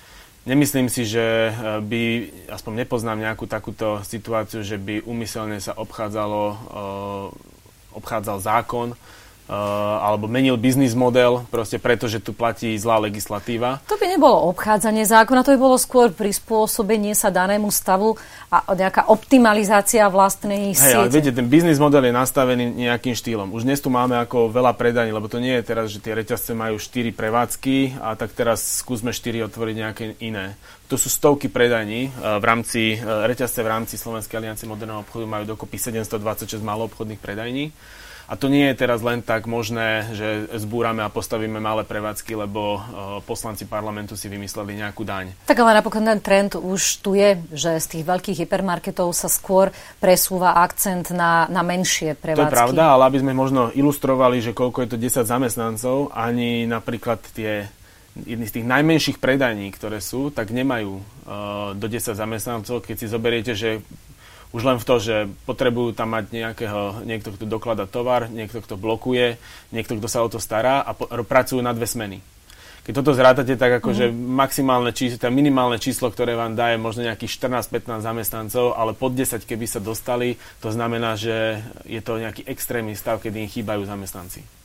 Nemyslím 0.42 0.90
si, 0.90 1.06
že 1.06 1.22
eh, 1.22 1.54
by, 1.82 2.04
aspoň 2.50 2.86
nepoznám 2.86 3.22
nejakú 3.22 3.46
takúto 3.46 4.02
situáciu, 4.02 4.66
že 4.66 4.82
by 4.82 5.06
umyselne 5.06 5.62
sa 5.62 5.78
obchádzalo, 5.78 6.44
eh, 6.50 7.28
obchádzal 7.94 8.38
zákon, 8.42 8.88
alebo 9.52 10.32
menil 10.32 10.56
biznis 10.56 10.96
model, 10.96 11.44
proste 11.52 11.76
preto, 11.76 12.08
že 12.08 12.24
tu 12.24 12.32
platí 12.32 12.72
zlá 12.80 13.04
legislatíva. 13.04 13.84
To 13.92 14.00
by 14.00 14.08
nebolo 14.08 14.48
obchádzanie 14.56 15.04
zákona, 15.04 15.44
to 15.44 15.52
by 15.52 15.60
bolo 15.60 15.76
skôr 15.76 16.08
prispôsobenie 16.16 17.12
sa 17.12 17.28
danému 17.36 17.68
stavu 17.68 18.16
a 18.48 18.64
nejaká 18.72 19.12
optimalizácia 19.12 20.08
vlastnej 20.08 20.72
Hej, 20.72 20.96
ale 20.96 21.12
viete, 21.12 21.36
ten 21.36 21.52
biznis 21.52 21.84
model 21.84 22.08
je 22.08 22.14
nastavený 22.16 22.72
nejakým 22.72 23.12
štýlom. 23.12 23.52
Už 23.52 23.68
dnes 23.68 23.84
tu 23.84 23.92
máme 23.92 24.16
ako 24.24 24.48
veľa 24.48 24.72
predaní, 24.80 25.12
lebo 25.12 25.28
to 25.28 25.44
nie 25.44 25.60
je 25.60 25.68
teraz, 25.68 25.92
že 25.92 26.00
tie 26.00 26.16
reťazce 26.16 26.56
majú 26.56 26.80
4 26.80 27.12
prevádzky 27.12 28.00
a 28.00 28.16
tak 28.16 28.32
teraz 28.32 28.80
skúsme 28.80 29.12
4 29.12 29.52
otvoriť 29.52 29.76
nejaké 29.76 30.04
iné. 30.24 30.56
To 30.88 30.96
sú 30.96 31.08
stovky 31.08 31.52
predaní 31.52 32.08
eh, 32.08 32.40
v 32.40 32.44
rámci, 32.44 32.82
eh, 32.96 33.04
reťazce 33.04 33.60
v 33.64 33.72
rámci 33.72 33.96
Slovenskej 34.00 34.40
aliancie 34.40 34.68
moderného 34.68 35.04
obchodu 35.04 35.28
majú 35.28 35.44
dokopy 35.44 35.80
726 35.80 36.60
maloobchodných 36.64 37.20
predajní. 37.20 37.72
A 38.32 38.40
to 38.40 38.48
nie 38.48 38.64
je 38.72 38.80
teraz 38.80 39.04
len 39.04 39.20
tak 39.20 39.44
možné, 39.44 40.08
že 40.16 40.48
zbúrame 40.56 41.04
a 41.04 41.12
postavíme 41.12 41.60
malé 41.60 41.84
prevádzky, 41.84 42.40
lebo 42.40 42.80
uh, 42.80 42.82
poslanci 43.28 43.68
parlamentu 43.68 44.16
si 44.16 44.32
vymysleli 44.32 44.80
nejakú 44.80 45.04
daň. 45.04 45.36
Tak 45.44 45.60
ale 45.60 45.76
napokon 45.76 46.08
ten 46.08 46.24
trend 46.24 46.56
už 46.56 47.04
tu 47.04 47.12
je, 47.12 47.36
že 47.52 47.76
z 47.84 47.88
tých 47.92 48.08
veľkých 48.08 48.48
hypermarketov 48.48 49.12
sa 49.12 49.28
skôr 49.28 49.76
presúva 50.00 50.56
akcent 50.64 51.12
na, 51.12 51.44
na 51.52 51.60
menšie 51.60 52.16
prevádzky. 52.16 52.48
To 52.48 52.56
je 52.56 52.60
pravda, 52.64 52.96
ale 52.96 53.12
aby 53.12 53.20
sme 53.20 53.36
možno 53.36 53.68
ilustrovali, 53.76 54.40
že 54.40 54.56
koľko 54.56 54.88
je 54.88 54.90
to 54.96 54.98
10 54.98 55.28
zamestnancov, 55.28 56.16
ani 56.16 56.64
napríklad 56.72 57.20
tie 57.36 57.68
jedny 58.16 58.48
z 58.48 58.64
tých 58.64 58.66
najmenších 58.68 59.18
predajní, 59.20 59.76
ktoré 59.76 60.00
sú, 60.00 60.32
tak 60.32 60.56
nemajú 60.56 61.00
uh, 61.00 61.04
do 61.76 61.88
10 61.88 62.16
zamestnancov. 62.16 62.80
Keď 62.80 62.96
si 62.96 63.08
zoberiete, 63.12 63.60
že 63.60 63.84
už 64.52 64.62
len 64.68 64.78
v 64.80 64.88
to, 64.88 64.96
že 65.00 65.16
potrebujú 65.48 65.96
tam 65.96 66.12
mať 66.12 66.32
nejakého, 66.32 67.08
niekto, 67.08 67.32
kto 67.32 67.48
doklada 67.48 67.88
tovar, 67.88 68.28
niekto, 68.28 68.60
kto 68.60 68.76
blokuje, 68.76 69.40
niekto, 69.72 69.96
kto 69.96 70.08
sa 70.12 70.24
o 70.24 70.30
to 70.32 70.44
stará 70.44 70.84
a 70.84 70.92
po, 70.92 71.08
pracujú 71.08 71.64
na 71.64 71.72
dve 71.72 71.88
smeny. 71.88 72.20
Keď 72.82 72.94
toto 72.98 73.14
zrátate, 73.14 73.54
tak 73.56 73.78
akože 73.78 74.10
mm. 74.10 74.16
maximálne 74.18 74.90
číslo, 74.90 75.22
teda 75.22 75.30
minimálne 75.30 75.78
číslo, 75.78 76.10
ktoré 76.10 76.34
vám 76.34 76.58
dá, 76.58 76.74
je 76.74 76.82
možno 76.82 77.06
nejakých 77.06 77.38
14-15 77.38 78.02
zamestnancov, 78.02 78.74
ale 78.74 78.98
pod 78.98 79.14
10, 79.14 79.46
keby 79.46 79.66
sa 79.70 79.78
dostali, 79.78 80.36
to 80.60 80.74
znamená, 80.74 81.14
že 81.14 81.62
je 81.86 82.02
to 82.02 82.18
nejaký 82.18 82.42
extrémny 82.50 82.98
stav, 82.98 83.22
kedy 83.22 83.46
im 83.46 83.54
chýbajú 83.54 83.86
zamestnanci. 83.86 84.61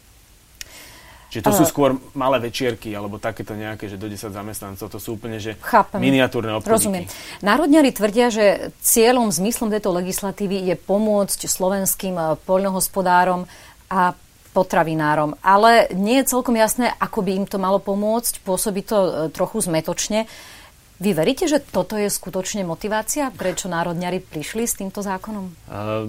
Čiže 1.27 1.43
to 1.43 1.53
uh, 1.53 1.59
sú 1.59 1.65
skôr 1.67 1.99
malé 2.15 2.39
večierky, 2.39 2.95
alebo 2.95 3.19
takéto 3.19 3.59
nejaké, 3.59 3.91
že 3.91 3.99
do 3.99 4.07
10 4.07 4.31
zamestnancov. 4.31 4.87
To 4.87 4.99
sú 5.03 5.19
úplne, 5.19 5.43
že 5.43 5.59
chápem. 5.59 5.99
miniatúrne 5.99 6.55
obchodíky. 6.57 6.71
Rozumiem. 6.71 7.05
Národňari 7.43 7.91
tvrdia, 7.91 8.31
že 8.31 8.71
cieľom, 8.79 9.35
zmyslom 9.35 9.69
tejto 9.75 9.91
legislatívy 9.91 10.71
je 10.71 10.77
pomôcť 10.79 11.41
slovenským 11.51 12.15
eh, 12.15 12.27
poľnohospodárom 12.47 13.51
a 13.91 14.15
potravinárom. 14.57 15.37
Ale 15.45 15.93
nie 15.93 16.25
je 16.25 16.33
celkom 16.33 16.57
jasné, 16.57 16.89
ako 16.97 17.21
by 17.21 17.45
im 17.45 17.47
to 17.51 17.61
malo 17.61 17.77
pomôcť. 17.77 18.41
Pôsobí 18.41 18.87
to 18.87 18.97
eh, 18.97 19.11
trochu 19.35 19.67
zmetočne. 19.67 20.31
Vy 20.97 21.13
veríte, 21.13 21.45
že 21.45 21.61
toto 21.61 22.01
je 22.01 22.09
skutočne 22.09 22.65
motivácia, 22.65 23.29
prečo 23.29 23.69
národňari 23.69 24.25
prišli 24.25 24.65
s 24.65 24.81
týmto 24.81 25.05
zákonom? 25.05 25.53
Uh, 25.69 26.09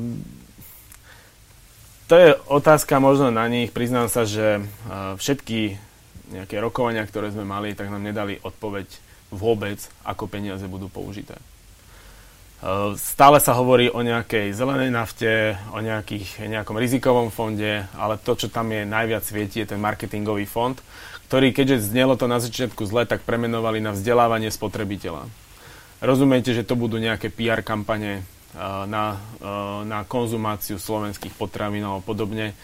to 2.07 2.15
je 2.15 2.29
otázka 2.47 3.03
možno 3.03 3.29
na 3.29 3.45
nich. 3.51 3.75
Priznám 3.75 4.07
sa, 4.07 4.23
že 4.23 4.63
všetky 5.19 5.75
nejaké 6.27 6.59
rokovania, 6.59 7.07
ktoré 7.07 7.31
sme 7.31 7.43
mali, 7.47 7.75
tak 7.75 7.87
nám 7.91 8.03
nedali 8.03 8.39
odpoveď 8.43 8.87
vôbec, 9.31 9.79
ako 10.07 10.27
peniaze 10.27 10.63
budú 10.67 10.87
použité. 10.87 11.35
Stále 12.97 13.37
sa 13.37 13.53
hovorí 13.53 13.91
o 13.91 14.01
nejakej 14.01 14.49
zelenej 14.49 14.89
nafte, 14.89 15.61
o 15.75 15.79
nejakých, 15.83 16.47
nejakom 16.47 16.73
rizikovom 16.73 17.29
fonde, 17.29 17.85
ale 17.93 18.17
to, 18.17 18.33
čo 18.33 18.47
tam 18.49 18.73
je 18.73 18.81
najviac 18.81 19.21
svieti, 19.21 19.61
je 19.61 19.71
ten 19.75 19.79
marketingový 19.79 20.49
fond, 20.49 20.73
ktorý, 21.29 21.53
keďže 21.53 21.91
znelo 21.93 22.17
to 22.17 22.25
na 22.25 22.41
začiatku 22.41 22.87
zle, 22.87 23.05
tak 23.05 23.27
premenovali 23.27 23.77
na 23.83 23.93
vzdelávanie 23.93 24.49
spotrebiteľa. 24.49 25.29
Rozumiete, 26.01 26.55
že 26.55 26.65
to 26.65 26.73
budú 26.73 26.97
nejaké 26.97 27.29
PR 27.29 27.61
kampane 27.61 28.25
na, 28.89 29.21
na 29.85 30.01
konzumáciu 30.09 30.81
slovenských 30.81 31.37
potravín 31.37 31.85
alebo 31.85 32.01
podobne. 32.01 32.57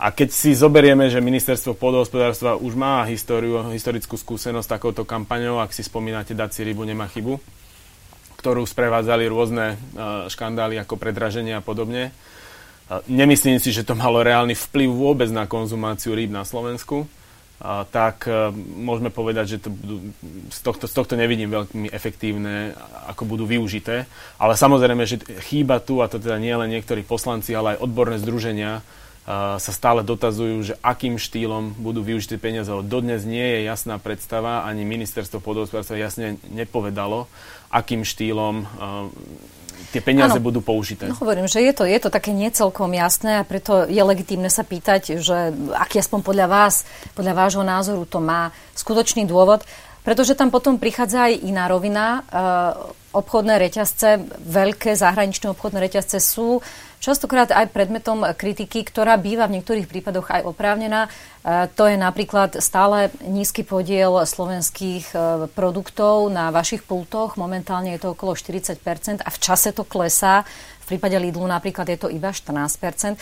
A 0.00 0.12
keď 0.12 0.28
si 0.32 0.56
zoberieme, 0.56 1.12
že 1.12 1.20
ministerstvo 1.20 1.76
pôdohospodárstva 1.76 2.56
už 2.56 2.72
má 2.72 3.04
históriu, 3.04 3.60
historickú 3.68 4.16
skúsenosť 4.16 4.68
takouto 4.68 5.04
kampaňou, 5.04 5.60
ak 5.60 5.76
si 5.76 5.84
spomínate 5.84 6.32
dať 6.32 6.56
si 6.56 6.60
rybu, 6.64 6.88
nemá 6.88 7.04
chybu, 7.08 7.36
ktorú 8.40 8.64
sprevádzali 8.64 9.28
rôzne 9.28 9.76
škandály 10.32 10.80
ako 10.80 10.96
predraženie 10.96 11.52
a 11.52 11.60
podobne. 11.60 12.16
Nemyslím 13.12 13.60
si, 13.60 13.76
že 13.76 13.84
to 13.84 13.92
malo 13.92 14.24
reálny 14.24 14.56
vplyv 14.56 14.88
vôbec 14.88 15.28
na 15.28 15.44
konzumáciu 15.44 16.16
rýb 16.16 16.32
na 16.32 16.48
Slovensku 16.48 17.04
tak 17.92 18.24
e, 18.24 18.48
môžeme 18.56 19.12
povedať, 19.12 19.56
že 19.56 19.58
to 19.60 19.68
budú, 19.68 19.96
z, 20.48 20.60
tohto, 20.64 20.88
z 20.88 20.94
tohto 20.96 21.14
nevidím 21.14 21.52
veľmi 21.52 21.92
efektívne, 21.92 22.72
ako 23.04 23.28
budú 23.28 23.44
využité. 23.44 24.08
Ale 24.40 24.56
samozrejme, 24.56 25.04
že 25.04 25.20
chýba 25.44 25.76
tu, 25.84 26.00
a 26.00 26.08
to 26.08 26.16
teda 26.16 26.40
nie 26.40 26.56
len 26.56 26.72
niektorí 26.72 27.04
poslanci, 27.04 27.52
ale 27.52 27.76
aj 27.76 27.84
odborné 27.84 28.16
združenia, 28.16 28.80
sa 29.60 29.70
stále 29.70 30.02
dotazujú, 30.02 30.72
že 30.72 30.74
akým 30.82 31.20
štýlom 31.20 31.78
budú 31.78 32.02
využité 32.02 32.40
peniaze. 32.40 32.72
Dodnes 32.82 33.22
nie 33.22 33.44
je 33.60 33.68
jasná 33.68 34.00
predstava, 34.00 34.66
ani 34.66 34.82
ministerstvo 34.82 35.38
podhospodárstva 35.38 36.00
jasne 36.00 36.40
nepovedalo, 36.50 37.30
akým 37.70 38.02
štýlom 38.02 38.66
tie 39.88 40.04
peniaze 40.04 40.36
ano, 40.36 40.44
budú 40.44 40.60
použité. 40.60 41.08
No 41.08 41.16
hovorím, 41.16 41.48
že 41.48 41.64
je 41.64 41.72
to, 41.72 41.88
je 41.88 41.98
to 41.98 42.12
také 42.12 42.30
niecelkom 42.36 42.92
jasné 42.92 43.40
a 43.40 43.48
preto 43.48 43.88
je 43.88 44.02
legitímne 44.04 44.52
sa 44.52 44.62
pýtať, 44.62 45.18
že 45.18 45.50
aký 45.74 45.98
aspoň 46.04 46.20
podľa 46.20 46.46
vás, 46.46 46.84
podľa 47.16 47.34
vášho 47.34 47.64
názoru 47.64 48.04
to 48.04 48.20
má 48.20 48.52
skutočný 48.76 49.24
dôvod, 49.24 49.64
pretože 50.04 50.36
tam 50.36 50.48
potom 50.48 50.80
prichádza 50.80 51.32
aj 51.32 51.44
iná 51.44 51.68
rovina. 51.68 52.24
Obchodné 53.10 53.58
reťazce, 53.58 54.22
veľké 54.38 54.94
zahraničné 54.94 55.50
obchodné 55.50 55.82
reťazce 55.82 56.22
sú 56.22 56.62
častokrát 57.02 57.50
aj 57.50 57.74
predmetom 57.74 58.22
kritiky, 58.38 58.86
ktorá 58.86 59.18
býva 59.18 59.50
v 59.50 59.58
niektorých 59.58 59.90
prípadoch 59.90 60.30
aj 60.30 60.46
oprávnená. 60.46 61.06
E, 61.06 61.10
to 61.74 61.90
je 61.90 61.98
napríklad 61.98 62.62
stále 62.62 63.10
nízky 63.26 63.66
podiel 63.66 64.22
slovenských 64.22 65.10
e, 65.10 65.16
produktov 65.50 66.30
na 66.30 66.54
vašich 66.54 66.86
pultoch. 66.86 67.34
Momentálne 67.34 67.98
je 67.98 68.06
to 68.06 68.14
okolo 68.14 68.38
40% 68.38 68.78
a 69.26 69.28
v 69.28 69.38
čase 69.42 69.74
to 69.74 69.82
klesá. 69.82 70.46
V 70.86 70.94
prípade 70.94 71.18
Lidlu 71.18 71.46
napríklad 71.50 71.90
je 71.90 71.98
to 71.98 72.08
iba 72.10 72.30
14% 72.30 73.18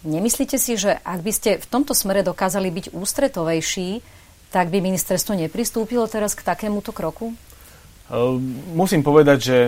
Nemyslíte 0.00 0.56
si, 0.56 0.80
že 0.80 0.96
ak 0.96 1.20
by 1.20 1.32
ste 1.32 1.50
v 1.60 1.66
tomto 1.68 1.92
smere 1.92 2.24
dokázali 2.24 2.72
byť 2.72 2.86
ústretovejší, 2.96 4.00
tak 4.48 4.72
by 4.72 4.80
ministerstvo 4.80 5.36
nepristúpilo 5.36 6.08
teraz 6.08 6.32
k 6.32 6.40
takémuto 6.40 6.96
kroku? 6.96 7.36
Ehm, 8.10 8.74
musím 8.74 9.06
povedať, 9.06 9.38
že 9.38 9.58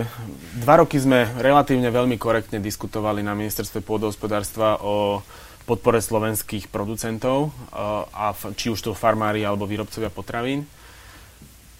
dva 0.59 0.83
roky 0.83 0.99
sme 0.99 1.31
relatívne 1.39 1.87
veľmi 1.87 2.19
korektne 2.19 2.59
diskutovali 2.59 3.23
na 3.23 3.31
ministerstve 3.31 3.79
pôdohospodárstva 3.79 4.83
o 4.83 5.23
podpore 5.63 6.03
slovenských 6.03 6.67
producentov, 6.67 7.49
eh, 7.49 7.79
a 8.11 8.35
či 8.51 8.67
už 8.67 8.83
to 8.83 8.91
farmári 8.91 9.47
alebo 9.47 9.63
výrobcovia 9.63 10.11
potravín. 10.11 10.67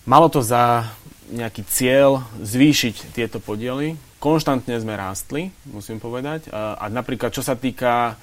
Malo 0.07 0.31
to 0.31 0.39
za 0.39 0.87
nejaký 1.31 1.67
cieľ 1.67 2.23
zvýšiť 2.39 3.11
tieto 3.11 3.43
podiely. 3.43 3.99
Konštantne 4.23 4.79
sme 4.79 4.95
rástli, 4.95 5.51
musím 5.67 5.99
povedať. 5.99 6.47
A, 6.47 6.79
a 6.79 6.85
napríklad, 6.87 7.35
čo 7.35 7.43
sa 7.43 7.59
týka 7.59 8.15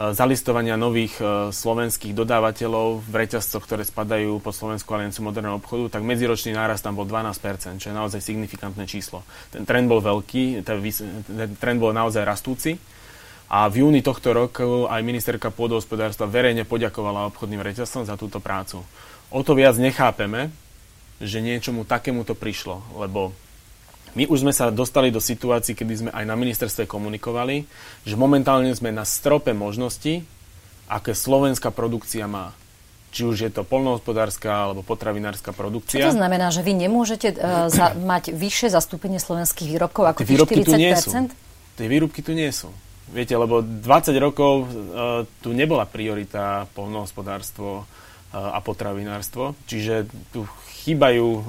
zalistovania 0.00 0.80
nových 0.80 1.20
e, 1.20 1.24
slovenských 1.52 2.16
dodávateľov 2.16 3.04
v 3.04 3.12
reťazcoch, 3.12 3.60
ktoré 3.68 3.84
spadajú 3.84 4.40
po 4.40 4.48
Slovensku 4.48 4.88
aliancu 4.88 5.20
moderného 5.20 5.60
obchodu, 5.60 5.98
tak 5.98 6.08
medziročný 6.08 6.56
nárast 6.56 6.80
tam 6.80 6.96
bol 6.96 7.04
12%, 7.04 7.76
čo 7.76 7.92
je 7.92 7.94
naozaj 7.94 8.24
signifikantné 8.24 8.88
číslo. 8.88 9.20
Ten 9.52 9.68
trend 9.68 9.92
bol 9.92 10.00
veľký, 10.00 10.64
ten 10.64 10.80
trend 11.60 11.78
bol 11.78 11.92
naozaj 11.92 12.24
rastúci. 12.24 12.80
A 13.52 13.68
v 13.68 13.84
júni 13.84 14.00
tohto 14.00 14.32
roku 14.32 14.88
aj 14.88 15.04
ministerka 15.04 15.52
pôdohospodárstva 15.52 16.24
verejne 16.24 16.64
poďakovala 16.64 17.28
obchodným 17.28 17.60
reťazcom 17.60 18.08
za 18.08 18.16
túto 18.16 18.40
prácu. 18.40 18.80
O 19.28 19.44
to 19.44 19.52
viac 19.52 19.76
nechápeme, 19.76 20.48
že 21.20 21.44
niečomu 21.44 21.84
takémuto 21.84 22.32
prišlo, 22.32 22.80
lebo 22.96 23.36
my 24.12 24.28
už 24.28 24.44
sme 24.44 24.52
sa 24.52 24.68
dostali 24.68 25.08
do 25.08 25.20
situácií, 25.20 25.72
kedy 25.72 25.92
sme 25.96 26.10
aj 26.12 26.24
na 26.28 26.36
ministerstve 26.36 26.84
komunikovali, 26.84 27.64
že 28.04 28.14
momentálne 28.14 28.68
sme 28.76 28.92
na 28.92 29.08
strope 29.08 29.56
možností, 29.56 30.20
aké 30.88 31.16
slovenská 31.16 31.72
produkcia 31.72 32.28
má. 32.28 32.52
Či 33.12 33.28
už 33.28 33.36
je 33.44 33.50
to 33.52 33.64
polnohospodárska 33.64 34.48
alebo 34.48 34.80
potravinárska 34.80 35.52
produkcia. 35.52 36.08
Čo 36.08 36.16
to 36.16 36.20
znamená, 36.20 36.48
že 36.48 36.64
vy 36.64 36.72
nemôžete 36.76 37.36
uh, 37.36 37.68
za, 37.72 37.96
mať 38.12 38.36
vyššie 38.36 38.72
zastúpenie 38.72 39.20
slovenských 39.20 39.68
výrobkov 39.68 40.16
ako 40.16 40.20
Tie 40.24 40.28
výrobky 40.28 40.60
40%? 40.60 40.68
Tu 40.68 40.76
nie 40.76 40.94
sú. 40.96 41.08
Tie 41.72 41.86
výrobky 41.88 42.20
tu 42.20 42.32
nie 42.36 42.50
sú. 42.52 42.68
Viete, 43.12 43.36
lebo 43.36 43.60
20 43.60 44.12
rokov 44.16 44.52
uh, 44.64 44.68
tu 45.44 45.52
nebola 45.52 45.84
priorita 45.84 46.68
polnohospodárstvo 46.72 47.84
uh, 47.84 47.84
a 48.32 48.60
potravinárstvo, 48.64 49.56
čiže 49.68 50.08
tu 50.32 50.48
chýbajú 50.82 51.26
uh, 51.26 51.42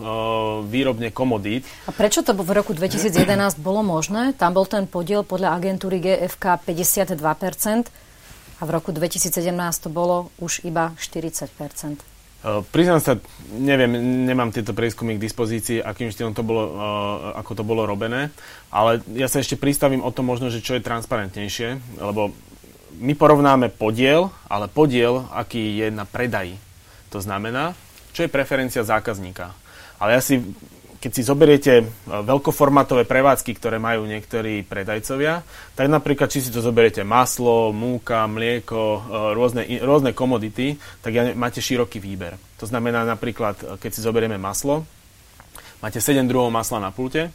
výrobne 0.69 1.09
komodít. 1.09 1.65
A 1.89 1.91
prečo 1.91 2.21
to 2.21 2.37
v 2.37 2.51
roku 2.53 2.77
2011 2.77 3.57
bolo 3.57 3.81
možné? 3.81 4.37
Tam 4.37 4.53
bol 4.53 4.69
ten 4.69 4.85
podiel 4.85 5.25
podľa 5.25 5.57
agentúry 5.57 5.97
GFK 5.97 6.61
52% 6.61 7.89
a 8.57 8.63
v 8.63 8.69
roku 8.69 8.93
2017 8.93 9.41
to 9.81 9.89
bolo 9.89 10.29
už 10.37 10.61
iba 10.63 10.93
40%. 11.01 11.49
Uh, 12.43 12.59
priznám 12.69 12.99
sa, 12.99 13.17
neviem, 13.55 13.89
nemám 14.27 14.51
tieto 14.51 14.75
prieskumy 14.75 15.15
k 15.17 15.23
dispozícii, 15.25 15.79
akým 15.79 16.11
štýlom 16.11 16.35
to 16.35 16.43
bolo, 16.45 16.63
uh, 16.69 16.73
ako 17.39 17.51
to 17.57 17.63
bolo 17.63 17.87
robené, 17.87 18.29
ale 18.69 18.99
ja 19.15 19.31
sa 19.31 19.39
ešte 19.39 19.55
pristavím 19.55 20.03
o 20.03 20.11
tom 20.11 20.27
možno, 20.27 20.51
že 20.51 20.59
čo 20.59 20.75
je 20.75 20.83
transparentnejšie, 20.83 21.99
lebo 22.03 22.35
my 22.99 23.13
porovnáme 23.17 23.73
podiel, 23.73 24.29
ale 24.45 24.69
podiel, 24.69 25.25
aký 25.33 25.81
je 25.81 25.87
na 25.89 26.05
predaji. 26.05 26.59
To 27.09 27.23
znamená, 27.23 27.73
čo 28.13 28.23
je 28.23 28.31
preferencia 28.31 28.85
zákazníka. 28.85 29.51
Ale 29.97 30.15
ja 30.15 30.21
si, 30.21 30.39
keď 31.01 31.11
si 31.11 31.21
zoberiete 31.25 31.73
e, 31.81 31.85
veľkoformátové 32.07 33.03
prevádzky, 33.09 33.51
ktoré 33.57 33.81
majú 33.81 34.05
niektorí 34.05 34.63
predajcovia, 34.63 35.41
tak 35.73 35.89
napríklad, 35.89 36.29
či 36.29 36.45
si 36.45 36.53
to 36.53 36.61
zoberiete 36.61 37.01
maslo, 37.01 37.73
múka, 37.73 38.29
mlieko, 38.29 38.81
e, 38.81 39.01
rôzne, 39.33 39.63
rôzne 39.81 40.13
komodity, 40.13 40.77
tak 41.01 41.35
máte 41.35 41.59
široký 41.59 41.97
výber. 41.97 42.37
To 42.61 42.69
znamená 42.69 43.03
napríklad, 43.03 43.59
e, 43.59 43.65
keď 43.81 43.91
si 43.91 44.05
zoberieme 44.05 44.37
maslo, 44.37 44.85
máte 45.81 45.97
7 45.97 46.29
druhov 46.29 46.53
masla 46.53 46.79
na 46.79 46.93
pulte, 46.93 47.33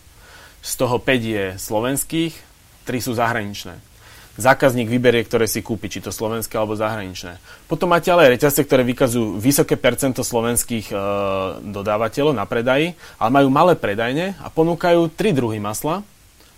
z 0.62 0.72
toho 0.78 1.02
5 1.02 1.06
je 1.22 1.44
slovenských, 1.58 2.34
3 2.86 3.04
sú 3.04 3.12
zahraničné 3.12 3.97
zákazník 4.38 4.86
vyberie, 4.86 5.26
ktoré 5.26 5.50
si 5.50 5.60
kúpi, 5.60 5.90
či 5.90 5.98
to 5.98 6.14
slovenské 6.14 6.54
alebo 6.54 6.78
zahraničné. 6.78 7.42
Potom 7.66 7.90
máte 7.90 8.08
ale 8.14 8.30
aj 8.30 8.32
reťazce, 8.38 8.62
ktoré 8.62 8.86
vykazujú 8.86 9.36
vysoké 9.42 9.74
percento 9.74 10.22
slovenských 10.22 10.94
e, 10.94 10.96
dodávateľov 11.74 12.38
na 12.38 12.46
predaji, 12.46 12.94
ale 13.18 13.30
majú 13.34 13.48
malé 13.50 13.74
predajne 13.74 14.38
a 14.38 14.46
ponúkajú 14.46 15.10
tri 15.10 15.34
druhy 15.34 15.58
masla. 15.58 16.06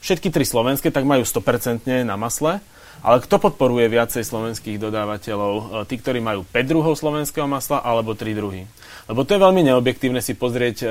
Všetky 0.04 0.28
tri 0.28 0.44
slovenské, 0.44 0.92
tak 0.92 1.08
majú 1.08 1.24
100% 1.24 2.04
na 2.04 2.20
masle. 2.20 2.60
Ale 3.00 3.24
kto 3.24 3.40
podporuje 3.40 3.88
viacej 3.88 4.20
slovenských 4.20 4.76
dodávateľov? 4.76 5.52
E, 5.56 5.62
tí, 5.88 5.96
ktorí 5.96 6.20
majú 6.20 6.44
5 6.44 6.52
druhov 6.68 6.94
slovenského 7.00 7.48
masla 7.48 7.80
alebo 7.80 8.12
3 8.12 8.36
druhy. 8.36 8.68
Lebo 9.08 9.24
to 9.24 9.34
je 9.34 9.40
veľmi 9.40 9.64
neobjektívne 9.72 10.20
si 10.20 10.36
pozrieť 10.36 10.76
e, 10.84 10.88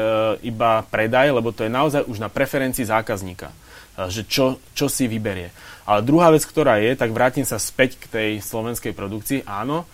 iba 0.50 0.82
predaj, 0.89 1.30
lebo 1.30 1.54
to 1.54 1.70
je 1.70 1.72
naozaj 1.72 2.10
už 2.10 2.18
na 2.18 2.30
preferencii 2.34 2.89
zákazníka. 2.89 3.54
E, 3.54 3.56
že 4.10 4.25
čo, 4.25 4.58
čo 4.74 4.89
si 4.89 5.06
vyberie. 5.06 5.54
Ale 5.86 6.01
druhá 6.01 6.34
vec, 6.34 6.42
ktorá 6.42 6.82
je, 6.82 6.98
tak 6.98 7.13
vrátim 7.13 7.46
sa 7.46 7.62
späť 7.62 8.01
k 8.01 8.06
tej 8.10 8.30
slovenskej 8.42 8.94
produkcii. 8.94 9.46
Áno, 9.46 9.89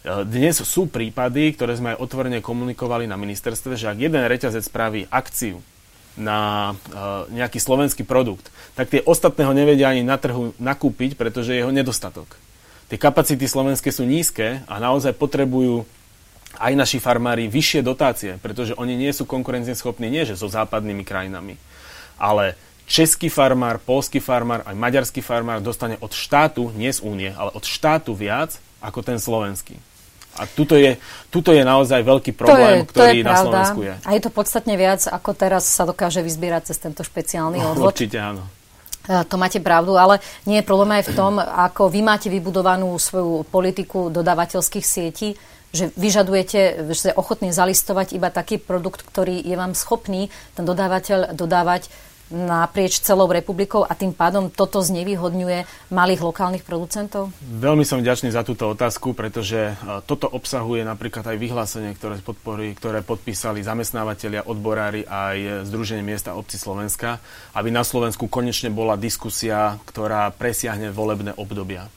dnes 0.00 0.62
sú 0.62 0.88
prípady, 0.88 1.52
ktoré 1.52 1.76
sme 1.76 1.92
aj 1.92 2.00
otvorene 2.00 2.38
komunikovali 2.40 3.04
na 3.04 3.18
ministerstve, 3.18 3.74
že 3.74 3.90
ak 3.90 3.98
jeden 3.98 4.22
reťazec 4.24 4.62
spraví 4.64 5.10
akciu 5.10 5.58
na 6.20 6.76
nejaký 7.32 7.56
slovenský 7.56 8.04
produkt, 8.04 8.52
tak 8.76 8.92
tie 8.92 9.00
ostatné 9.02 9.48
ho 9.48 9.56
nevedia 9.56 9.88
ani 9.88 10.04
na 10.04 10.20
trhu 10.20 10.52
nakúpiť, 10.60 11.16
pretože 11.16 11.56
je 11.56 11.64
jeho 11.64 11.72
nedostatok. 11.72 12.36
Tie 12.92 13.00
kapacity 13.00 13.48
slovenské 13.48 13.88
sú 13.88 14.04
nízke 14.04 14.60
a 14.68 14.74
naozaj 14.76 15.16
potrebujú 15.16 15.88
aj 16.58 16.72
naši 16.74 16.98
farmári 16.98 17.46
vyššie 17.46 17.80
dotácie, 17.80 18.36
pretože 18.42 18.74
oni 18.74 18.98
nie 18.98 19.14
sú 19.14 19.24
konkurencieschopní 19.24 20.10
nie 20.10 20.26
že 20.26 20.36
so 20.36 20.50
západnými 20.50 21.06
krajinami, 21.06 21.56
ale 22.18 22.58
český 22.90 23.30
farmár, 23.30 23.78
polský 23.78 24.18
farmár, 24.18 24.66
aj 24.66 24.74
maďarský 24.74 25.22
farmár 25.22 25.62
dostane 25.62 25.94
od 26.02 26.10
štátu, 26.10 26.74
nie 26.74 26.90
z 26.90 27.00
únie, 27.06 27.30
ale 27.30 27.54
od 27.54 27.62
štátu 27.62 28.12
viac 28.18 28.58
ako 28.82 29.06
ten 29.06 29.22
slovenský. 29.22 29.78
A 30.38 30.46
tuto 30.46 30.78
je, 30.78 30.94
tuto 31.28 31.50
je 31.50 31.66
naozaj 31.66 32.06
veľký 32.06 32.32
problém, 32.38 32.86
to 32.86 32.86
je, 32.86 32.90
ktorý 32.94 33.18
to 33.18 33.22
je 33.22 33.26
na 33.26 33.36
Slovensku 33.36 33.80
je. 33.82 33.94
A 34.06 34.10
je 34.14 34.22
to 34.22 34.30
podstatne 34.30 34.74
viac, 34.78 35.02
ako 35.10 35.30
teraz 35.34 35.66
sa 35.66 35.82
dokáže 35.82 36.22
vyzbierať 36.22 36.70
cez 36.70 36.78
tento 36.78 37.02
špeciálny 37.02 37.58
odvod. 37.58 37.92
Určite 37.92 38.18
áno. 38.22 38.46
E, 39.10 39.26
to 39.26 39.34
máte 39.34 39.58
pravdu, 39.58 39.98
ale 39.98 40.22
nie 40.46 40.62
je 40.62 40.68
problém 40.68 41.02
aj 41.02 41.10
v 41.10 41.12
tom, 41.18 41.42
ako 41.42 41.90
vy 41.90 42.00
máte 42.06 42.28
vybudovanú 42.30 42.94
svoju 42.94 43.42
politiku 43.50 44.12
dodávateľských 44.12 44.86
sietí, 44.86 45.34
že 45.70 45.94
vyžadujete, 45.94 46.90
že 46.90 46.94
ste 46.94 47.10
ochotní 47.14 47.54
zalistovať 47.54 48.14
iba 48.18 48.30
taký 48.30 48.58
produkt, 48.58 49.06
ktorý 49.06 49.38
je 49.38 49.54
vám 49.54 49.74
schopný 49.74 50.30
ten 50.58 50.66
dodávateľ 50.66 51.34
dodávať 51.34 51.90
naprieč 52.30 53.02
celou 53.02 53.26
republikou 53.26 53.82
a 53.82 53.92
tým 53.98 54.14
pádom 54.14 54.48
toto 54.48 54.78
znevýhodňuje 54.80 55.90
malých 55.90 56.22
lokálnych 56.22 56.64
producentov? 56.64 57.34
Veľmi 57.42 57.82
som 57.82 57.98
vďačný 57.98 58.30
za 58.30 58.46
túto 58.46 58.70
otázku, 58.70 59.12
pretože 59.12 59.74
e, 59.74 59.74
toto 60.06 60.30
obsahuje 60.30 60.86
napríklad 60.86 61.26
aj 61.26 61.36
vyhlásenie, 61.36 61.92
ktoré, 61.98 62.22
podpory, 62.22 62.72
ktoré 62.78 63.02
podpísali 63.02 63.66
zamestnávateľia, 63.66 64.46
odborári 64.46 65.02
aj 65.04 65.66
Združenie 65.66 66.06
miesta 66.06 66.38
obci 66.38 66.56
Slovenska, 66.56 67.18
aby 67.58 67.74
na 67.74 67.82
Slovensku 67.82 68.30
konečne 68.30 68.70
bola 68.70 68.94
diskusia, 68.94 69.76
ktorá 69.90 70.30
presiahne 70.30 70.94
volebné 70.94 71.34
obdobia. 71.34 71.90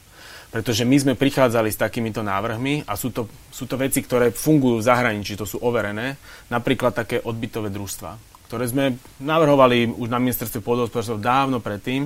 Pretože 0.54 0.86
my 0.86 0.98
sme 1.02 1.14
prichádzali 1.18 1.74
s 1.74 1.82
takýmito 1.82 2.22
návrhmi 2.22 2.86
a 2.86 2.94
sú 2.94 3.10
to, 3.10 3.26
sú 3.50 3.66
to 3.66 3.74
veci, 3.74 4.06
ktoré 4.06 4.30
fungujú 4.30 4.82
v 4.82 4.86
zahraničí, 4.86 5.34
to 5.34 5.50
sú 5.50 5.58
overené, 5.58 6.14
napríklad 6.54 6.94
také 6.94 7.18
odbytové 7.26 7.74
družstva, 7.74 8.33
ktoré 8.54 8.70
sme 8.70 8.86
navrhovali 9.18 9.90
už 9.98 10.14
na 10.14 10.22
ministerstve 10.22 10.62
pôdohospodárstva 10.62 11.18
dávno 11.18 11.58
predtým, 11.58 12.06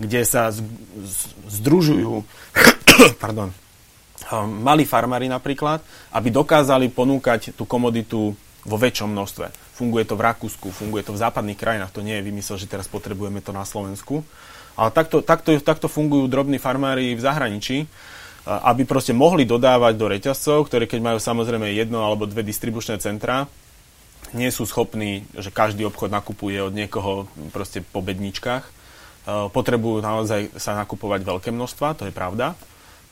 kde 0.00 0.24
sa 0.24 0.48
z, 0.48 0.64
z, 1.04 1.36
združujú 1.60 2.24
pardon, 3.22 3.52
um, 3.52 4.48
malí 4.64 4.88
farmári 4.88 5.28
napríklad, 5.28 5.84
aby 6.16 6.32
dokázali 6.32 6.88
ponúkať 6.88 7.52
tú 7.52 7.68
komoditu 7.68 8.32
vo 8.64 8.76
väčšom 8.80 9.12
množstve. 9.12 9.52
Funguje 9.76 10.08
to 10.08 10.16
v 10.16 10.24
Rakúsku, 10.32 10.72
funguje 10.72 11.04
to 11.04 11.12
v 11.12 11.20
západných 11.20 11.60
krajinách, 11.60 11.92
to 11.92 12.00
nie 12.00 12.16
je 12.16 12.24
vymysel, 12.24 12.56
že 12.56 12.72
teraz 12.72 12.88
potrebujeme 12.88 13.44
to 13.44 13.52
na 13.52 13.68
Slovensku. 13.68 14.24
Ale 14.80 14.96
takto, 14.96 15.20
takto, 15.20 15.52
takto 15.60 15.92
fungujú 15.92 16.24
drobní 16.24 16.56
farmári 16.56 17.12
v 17.12 17.20
zahraničí, 17.20 17.84
aby 18.48 18.88
proste 18.88 19.12
mohli 19.12 19.44
dodávať 19.44 19.92
do 20.00 20.08
reťazcov, 20.08 20.72
ktoré 20.72 20.88
keď 20.88 21.04
majú 21.04 21.18
samozrejme 21.20 21.68
jedno 21.76 22.00
alebo 22.00 22.24
dve 22.24 22.40
distribučné 22.40 22.96
centra, 22.96 23.44
nie 24.30 24.48
sú 24.54 24.64
schopní, 24.64 25.26
že 25.34 25.50
každý 25.52 25.84
obchod 25.84 26.14
nakupuje 26.14 26.62
od 26.62 26.72
niekoho 26.72 27.26
proste 27.50 27.82
po 27.82 28.00
bedničkách. 28.00 28.64
Potrebujú 29.50 30.02
naozaj 30.02 30.54
sa 30.58 30.74
nakupovať 30.78 31.20
veľké 31.22 31.50
množstva, 31.54 31.98
to 31.98 32.06
je 32.08 32.14
pravda. 32.14 32.54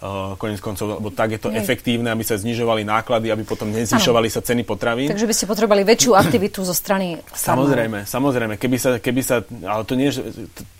Uh, 0.01 0.33
konec 0.41 0.65
koncov, 0.65 0.97
lebo 0.97 1.13
tak 1.13 1.37
je 1.37 1.41
to 1.45 1.53
Nie. 1.53 1.61
efektívne, 1.61 2.09
aby 2.09 2.25
sa 2.25 2.41
znižovali 2.41 2.89
náklady, 2.89 3.29
aby 3.29 3.45
potom 3.45 3.69
nezvyšovali 3.69 4.33
sa 4.33 4.41
ceny 4.41 4.65
potravín. 4.65 5.13
Takže 5.13 5.29
by 5.29 5.35
ste 5.37 5.45
potrebovali 5.45 5.85
väčšiu 5.85 6.17
aktivitu 6.17 6.65
zo 6.65 6.73
strany 6.73 7.21
Samozrejme, 7.37 8.09
samozrejme. 8.09 8.57
Keby 8.57 8.77
sa, 8.81 8.91
keby 8.97 9.21
sa, 9.21 9.45
ale 9.45 9.85
to 9.85 10.01
nie, 10.01 10.09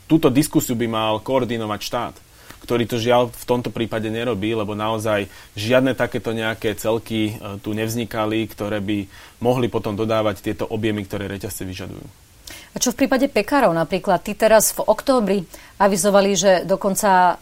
túto 0.09 0.33
diskusiu 0.33 0.73
by 0.73 0.89
mal 0.89 1.13
koordinovať 1.21 1.81
štát, 1.85 2.15
ktorý 2.63 2.85
to 2.87 3.01
žiaľ 3.01 3.33
v 3.33 3.45
tomto 3.49 3.73
prípade 3.73 4.07
nerobí, 4.13 4.53
lebo 4.53 4.77
naozaj 4.77 5.27
žiadne 5.57 5.97
takéto 5.97 6.31
nejaké 6.31 6.77
celky 6.77 7.35
e, 7.35 7.59
tu 7.65 7.73
nevznikali, 7.73 8.47
ktoré 8.47 8.79
by 8.85 9.09
mohli 9.41 9.67
potom 9.67 9.97
dodávať 9.97 10.45
tieto 10.45 10.65
objemy, 10.69 11.03
ktoré 11.05 11.27
reťazce 11.27 11.65
vyžadujú. 11.65 12.30
A 12.71 12.79
čo 12.79 12.95
v 12.95 13.03
prípade 13.03 13.27
pekárov 13.27 13.75
napríklad? 13.75 14.23
Tí 14.23 14.39
teraz 14.39 14.71
v 14.71 14.87
októbri 14.87 15.43
avizovali, 15.83 16.31
že 16.39 16.53
dokonca 16.63 17.11
uh, 17.11 17.35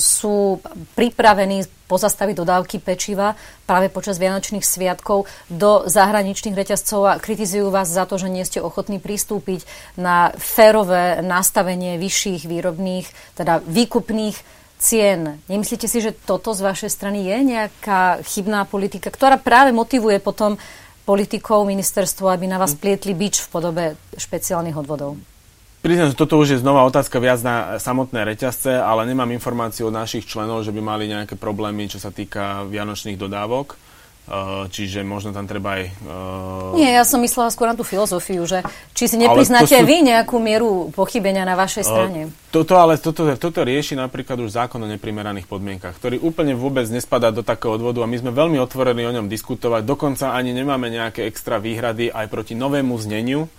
sú 0.00 0.64
pripravení 0.96 1.68
pozastaviť 1.84 2.34
dodávky 2.40 2.80
pečiva 2.80 3.36
práve 3.68 3.92
počas 3.92 4.16
Vianočných 4.16 4.64
sviatkov 4.64 5.28
do 5.52 5.84
zahraničných 5.84 6.56
reťazcov 6.56 7.00
a 7.04 7.20
kritizujú 7.20 7.68
vás 7.68 7.92
za 7.92 8.08
to, 8.08 8.16
že 8.16 8.32
nie 8.32 8.48
ste 8.48 8.64
ochotní 8.64 8.96
pristúpiť 8.96 9.68
na 10.00 10.32
férové 10.40 11.20
nastavenie 11.20 12.00
vyšších 12.00 12.48
výrobných, 12.48 13.36
teda 13.36 13.60
výkupných 13.68 14.40
cien. 14.82 15.38
Nemyslíte 15.46 15.86
si, 15.86 16.02
že 16.02 16.10
toto 16.10 16.50
z 16.56 16.66
vašej 16.66 16.90
strany 16.90 17.28
je 17.30 17.36
nejaká 17.54 18.24
chybná 18.26 18.66
politika, 18.66 19.14
ktorá 19.14 19.38
práve 19.38 19.70
motivuje 19.70 20.18
potom 20.18 20.58
politikov 21.02 21.66
ministerstvo, 21.66 22.30
aby 22.30 22.46
na 22.46 22.62
vás 22.62 22.78
plietli 22.78 23.12
bič 23.12 23.42
v 23.42 23.48
podobe 23.50 23.84
špeciálnych 24.14 24.78
odvodov? 24.78 25.18
Priznám, 25.82 26.14
že 26.14 26.20
toto 26.20 26.38
už 26.38 26.54
je 26.54 26.62
znova 26.62 26.86
otázka 26.86 27.18
viac 27.18 27.42
na 27.42 27.82
samotné 27.82 28.22
reťazce, 28.22 28.78
ale 28.78 29.02
nemám 29.02 29.34
informáciu 29.34 29.90
od 29.90 29.98
našich 29.98 30.30
členov, 30.30 30.62
že 30.62 30.70
by 30.70 30.78
mali 30.78 31.10
nejaké 31.10 31.34
problémy, 31.34 31.90
čo 31.90 31.98
sa 31.98 32.14
týka 32.14 32.62
vianočných 32.70 33.18
dodávok. 33.18 33.74
Uh, 34.22 34.70
čiže 34.70 35.02
možno 35.02 35.34
tam 35.34 35.50
treba 35.50 35.82
aj... 35.82 35.98
Uh... 36.06 36.78
Nie, 36.78 36.94
ja 36.94 37.02
som 37.02 37.18
myslela 37.26 37.50
skôr 37.50 37.66
na 37.66 37.74
tú 37.74 37.82
filozofiu, 37.82 38.46
že 38.46 38.62
či 38.94 39.10
si 39.10 39.18
nepriznáte 39.18 39.74
sú... 39.74 39.82
vy 39.82 39.98
nejakú 39.98 40.38
mieru 40.38 40.94
pochybenia 40.94 41.42
na 41.42 41.58
vašej 41.58 41.82
uh, 41.82 41.88
strane. 41.90 42.20
Toto 42.54 42.78
ale 42.78 43.02
toto, 43.02 43.26
toto 43.34 43.60
rieši 43.66 43.98
napríklad 43.98 44.38
už 44.38 44.54
zákon 44.54 44.78
o 44.78 44.86
neprimeraných 44.86 45.50
podmienkach, 45.50 45.98
ktorý 45.98 46.22
úplne 46.22 46.54
vôbec 46.54 46.86
nespadá 46.86 47.34
do 47.34 47.42
takého 47.42 47.74
odvodu 47.74 47.98
a 47.98 48.06
my 48.06 48.14
sme 48.14 48.30
veľmi 48.30 48.62
otvorení 48.62 49.02
o 49.02 49.10
ňom 49.10 49.26
diskutovať. 49.26 49.82
Dokonca 49.82 50.38
ani 50.38 50.54
nemáme 50.54 50.86
nejaké 50.86 51.26
extra 51.26 51.58
výhrady 51.58 52.14
aj 52.14 52.30
proti 52.30 52.54
novému 52.54 52.94
zneniu, 53.02 53.50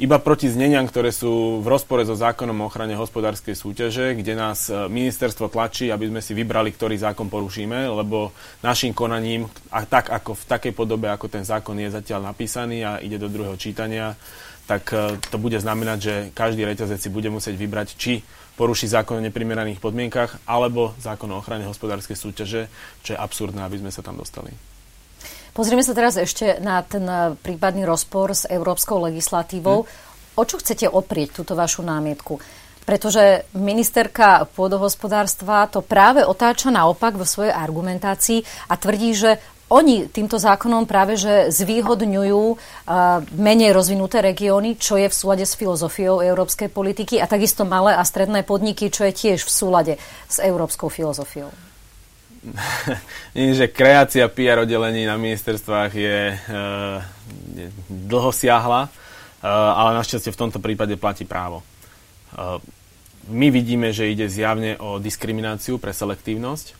iba 0.00 0.16
proti 0.16 0.48
zneniam, 0.48 0.88
ktoré 0.88 1.12
sú 1.12 1.60
v 1.60 1.66
rozpore 1.68 2.08
so 2.08 2.16
zákonom 2.16 2.56
o 2.64 2.72
ochrane 2.72 2.96
hospodárskej 2.96 3.52
súťaže, 3.52 4.16
kde 4.16 4.32
nás 4.32 4.72
e, 4.72 4.88
ministerstvo 4.88 5.52
tlačí, 5.52 5.92
aby 5.92 6.08
sme 6.08 6.24
si 6.24 6.32
vybrali, 6.32 6.72
ktorý 6.72 6.96
zákon 6.96 7.28
porušíme, 7.28 7.84
lebo 7.84 8.32
našim 8.64 8.96
konaním, 8.96 9.44
a 9.68 9.84
tak 9.84 10.08
ako 10.08 10.32
v 10.32 10.48
takej 10.48 10.72
podobe, 10.72 11.12
ako 11.12 11.28
ten 11.28 11.44
zákon 11.44 11.76
je 11.76 11.92
zatiaľ 11.92 12.32
napísaný 12.32 12.80
a 12.80 12.96
ide 13.04 13.20
do 13.20 13.28
druhého 13.28 13.60
čítania, 13.60 14.16
tak 14.64 14.88
e, 14.96 15.20
to 15.20 15.36
bude 15.36 15.60
znamenať, 15.60 15.98
že 16.00 16.14
každý 16.32 16.64
reťazec 16.64 16.96
si 16.96 17.12
bude 17.12 17.28
musieť 17.28 17.60
vybrať, 17.60 17.88
či 18.00 18.24
poruší 18.56 18.88
zákon 18.88 19.20
o 19.20 19.24
neprimeraných 19.24 19.84
podmienkach 19.84 20.40
alebo 20.48 20.96
zákon 20.96 21.28
o 21.28 21.44
ochrane 21.44 21.68
hospodárskej 21.68 22.16
súťaže, 22.16 22.72
čo 23.04 23.12
je 23.12 23.20
absurdné, 23.20 23.60
aby 23.68 23.76
sme 23.84 23.92
sa 23.92 24.00
tam 24.00 24.16
dostali. 24.16 24.56
Pozrieme 25.60 25.84
sa 25.84 25.92
teraz 25.92 26.16
ešte 26.16 26.56
na 26.64 26.80
ten 26.80 27.04
eh, 27.04 27.36
prípadný 27.36 27.84
rozpor 27.84 28.32
s 28.32 28.48
európskou 28.48 28.96
legislatívou. 29.04 29.84
Hmm. 29.84 29.92
O 30.40 30.48
čo 30.48 30.56
chcete 30.56 30.88
oprieť 30.88 31.36
túto 31.36 31.52
vašu 31.52 31.84
námietku? 31.84 32.40
Pretože 32.88 33.44
ministerka 33.52 34.48
pôdohospodárstva 34.56 35.68
to 35.68 35.84
práve 35.84 36.24
otáča 36.24 36.72
naopak 36.72 37.12
vo 37.12 37.28
svojej 37.28 37.52
argumentácii 37.52 38.40
a 38.72 38.80
tvrdí, 38.80 39.12
že 39.12 39.36
oni 39.68 40.08
týmto 40.08 40.40
zákonom 40.40 40.88
práve 40.88 41.20
že 41.20 41.52
zvýhodňujú 41.52 42.42
uh, 42.50 42.56
menej 43.36 43.76
rozvinuté 43.76 44.24
regióny, 44.24 44.80
čo 44.80 44.96
je 44.98 45.06
v 45.06 45.14
súlade 45.14 45.44
s 45.46 45.54
filozofiou 45.54 46.24
európskej 46.24 46.72
politiky 46.72 47.22
a 47.22 47.30
takisto 47.30 47.62
malé 47.62 47.94
a 47.94 48.02
stredné 48.02 48.42
podniky, 48.42 48.90
čo 48.90 49.06
je 49.06 49.12
tiež 49.12 49.46
v 49.46 49.50
súlade 49.52 49.94
s 50.26 50.42
európskou 50.42 50.90
filozofiou. 50.90 51.69
nie, 53.36 53.52
že 53.52 53.68
kreácia 53.68 54.24
PR 54.32 54.64
oddelení 54.64 55.04
na 55.04 55.20
ministerstvách 55.20 55.90
je, 55.92 56.20
uh, 56.32 56.98
je 57.52 57.66
dlhosiahla, 57.88 58.88
uh, 58.88 58.90
ale 59.76 60.00
našťastie 60.00 60.32
v 60.32 60.40
tomto 60.40 60.58
prípade 60.58 60.96
platí 60.96 61.28
právo. 61.28 61.60
Uh, 62.32 62.56
my 63.28 63.52
vidíme, 63.52 63.92
že 63.92 64.08
ide 64.08 64.26
zjavne 64.26 64.80
o 64.80 64.96
diskrimináciu 64.96 65.76
pre 65.76 65.92
selektívnosť 65.92 66.72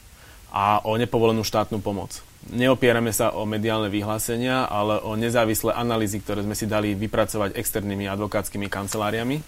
a 0.50 0.82
o 0.82 0.96
nepovolenú 0.96 1.44
štátnu 1.44 1.78
pomoc. 1.84 2.24
Neopierame 2.48 3.12
sa 3.12 3.36
o 3.36 3.44
mediálne 3.44 3.92
vyhlásenia, 3.92 4.64
ale 4.64 4.96
o 5.04 5.12
nezávislé 5.12 5.76
analýzy, 5.76 6.24
ktoré 6.24 6.40
sme 6.40 6.56
si 6.56 6.64
dali 6.64 6.96
vypracovať 6.96 7.52
externými 7.52 8.08
advokátskymi 8.08 8.66
kanceláriami. 8.72 9.44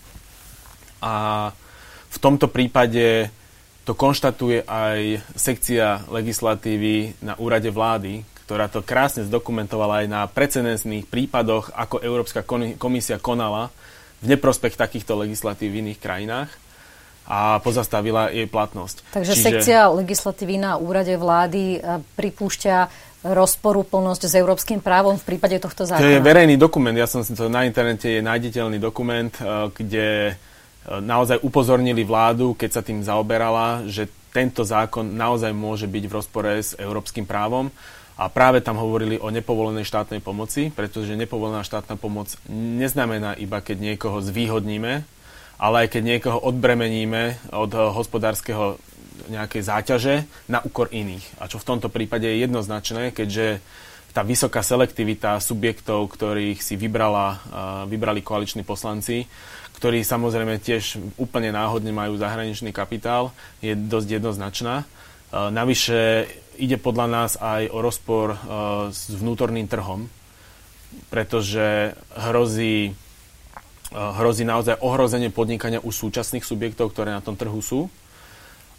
A 1.00 1.14
v 2.12 2.18
tomto 2.20 2.52
prípade 2.52 3.32
to 3.82 3.98
konštatuje 3.98 4.62
aj 4.62 5.22
sekcia 5.34 6.06
legislatívy 6.06 7.18
na 7.18 7.34
úrade 7.38 7.66
vlády, 7.70 8.22
ktorá 8.46 8.70
to 8.70 8.82
krásne 8.82 9.26
zdokumentovala 9.26 10.04
aj 10.04 10.06
na 10.06 10.20
precedensných 10.30 11.06
prípadoch, 11.10 11.74
ako 11.74 11.98
Európska 12.02 12.46
komisia 12.78 13.18
konala 13.18 13.74
v 14.22 14.38
neprospech 14.38 14.78
takýchto 14.78 15.18
legislatív 15.18 15.74
v 15.74 15.80
iných 15.82 15.98
krajinách. 15.98 16.50
a 17.22 17.62
pozastavila 17.62 18.34
jej 18.34 18.50
platnosť. 18.50 19.14
Takže 19.14 19.34
Čiže... 19.38 19.46
sekcia 19.46 19.86
legislatívy 19.94 20.58
na 20.58 20.74
úrade 20.74 21.14
vlády 21.14 21.78
pripúšťa 22.18 22.76
rozporúplnosť 23.22 24.22
s 24.26 24.34
európskym 24.34 24.82
právom 24.82 25.14
v 25.14 25.24
prípade 25.34 25.54
tohto 25.62 25.86
zákona? 25.86 26.02
To 26.02 26.14
je 26.18 26.26
verejný 26.26 26.58
dokument, 26.58 26.94
ja 26.94 27.06
som 27.06 27.22
si 27.22 27.38
to 27.38 27.46
na 27.46 27.62
internete 27.62 28.18
je 28.18 28.20
nájditeľný 28.26 28.82
dokument, 28.82 29.30
kde 29.78 30.34
naozaj 30.88 31.42
upozornili 31.46 32.02
vládu, 32.02 32.58
keď 32.58 32.70
sa 32.70 32.82
tým 32.82 33.04
zaoberala, 33.04 33.86
že 33.86 34.10
tento 34.32 34.64
zákon 34.64 35.04
naozaj 35.12 35.52
môže 35.52 35.86
byť 35.86 36.04
v 36.08 36.16
rozpore 36.16 36.52
s 36.58 36.72
európskym 36.74 37.28
právom. 37.28 37.68
A 38.16 38.28
práve 38.28 38.60
tam 38.60 38.76
hovorili 38.76 39.16
o 39.16 39.32
nepovolenej 39.32 39.88
štátnej 39.88 40.20
pomoci, 40.20 40.68
pretože 40.68 41.16
nepovolená 41.16 41.64
štátna 41.64 41.96
pomoc 41.96 42.32
neznamená 42.52 43.34
iba, 43.40 43.64
keď 43.64 43.92
niekoho 43.92 44.20
zvýhodníme, 44.20 45.02
ale 45.56 45.76
aj 45.84 45.88
keď 45.96 46.02
niekoho 46.02 46.38
odbremeníme 46.38 47.52
od 47.56 47.72
hospodárskeho 47.72 48.76
nejakej 49.32 49.62
záťaže 49.64 50.14
na 50.50 50.60
úkor 50.60 50.92
iných. 50.92 51.24
A 51.40 51.48
čo 51.48 51.56
v 51.56 51.66
tomto 51.72 51.88
prípade 51.88 52.28
je 52.28 52.42
jednoznačné, 52.44 53.16
keďže 53.16 53.64
tá 54.12 54.20
vysoká 54.20 54.60
selektivita 54.60 55.40
subjektov, 55.40 56.12
ktorých 56.12 56.60
si 56.60 56.76
vybrala, 56.76 57.40
vybrali 57.88 58.20
koaliční 58.20 58.60
poslanci, 58.60 59.24
ktorí 59.82 60.06
samozrejme 60.06 60.62
tiež 60.62 61.02
úplne 61.18 61.50
náhodne 61.50 61.90
majú 61.90 62.14
zahraničný 62.14 62.70
kapitál, 62.70 63.34
je 63.58 63.74
dosť 63.74 64.22
jednoznačná. 64.22 64.74
E, 64.78 64.84
navyše 65.50 66.30
ide 66.54 66.78
podľa 66.78 67.06
nás 67.10 67.34
aj 67.34 67.66
o 67.74 67.82
rozpor 67.82 68.28
e, 68.30 68.36
s 68.94 69.10
vnútorným 69.10 69.66
trhom, 69.66 70.06
pretože 71.10 71.98
hrozí, 72.14 72.94
e, 73.90 73.98
hrozí 73.98 74.46
naozaj 74.46 74.78
ohrozenie 74.86 75.34
podnikania 75.34 75.82
už 75.82 75.98
súčasných 75.98 76.46
subjektov, 76.46 76.94
ktoré 76.94 77.10
na 77.10 77.18
tom 77.18 77.34
trhu 77.34 77.58
sú. 77.58 77.90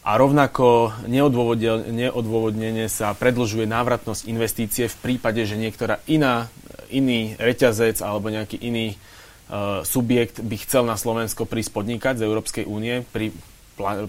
A 0.07 0.15
rovnako 0.15 0.95
neodôvodnenie 1.03 2.87
sa 2.87 3.11
predlžuje 3.11 3.67
návratnosť 3.67 4.23
investície 4.31 4.87
v 4.87 4.99
prípade, 5.03 5.43
že 5.43 5.59
niektorá 5.59 5.99
iná, 6.07 6.47
iný 6.87 7.35
reťazec 7.35 7.99
alebo 7.99 8.31
nejaký 8.31 8.55
iný 8.63 8.95
subjekt 9.83 10.39
by 10.39 10.55
chcel 10.63 10.87
na 10.87 10.97
Slovensko 10.97 11.45
prísť 11.45 11.71
podnikať 11.75 12.19
z 12.19 12.25
Európskej 12.25 12.65
únie 12.65 13.03
pri, 13.11 13.35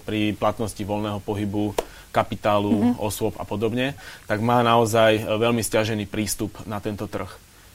pri 0.05 0.33
platnosti 0.39 0.81
voľného 0.81 1.21
pohybu 1.21 1.75
kapitálu, 2.15 2.71
mm-hmm. 2.71 3.03
osôb 3.03 3.35
a 3.43 3.45
podobne, 3.45 3.99
tak 4.31 4.39
má 4.39 4.63
naozaj 4.63 5.19
e, 5.19 5.23
veľmi 5.27 5.67
stiažený 5.67 6.07
prístup 6.07 6.55
na 6.63 6.79
tento 6.79 7.11
trh. 7.11 7.27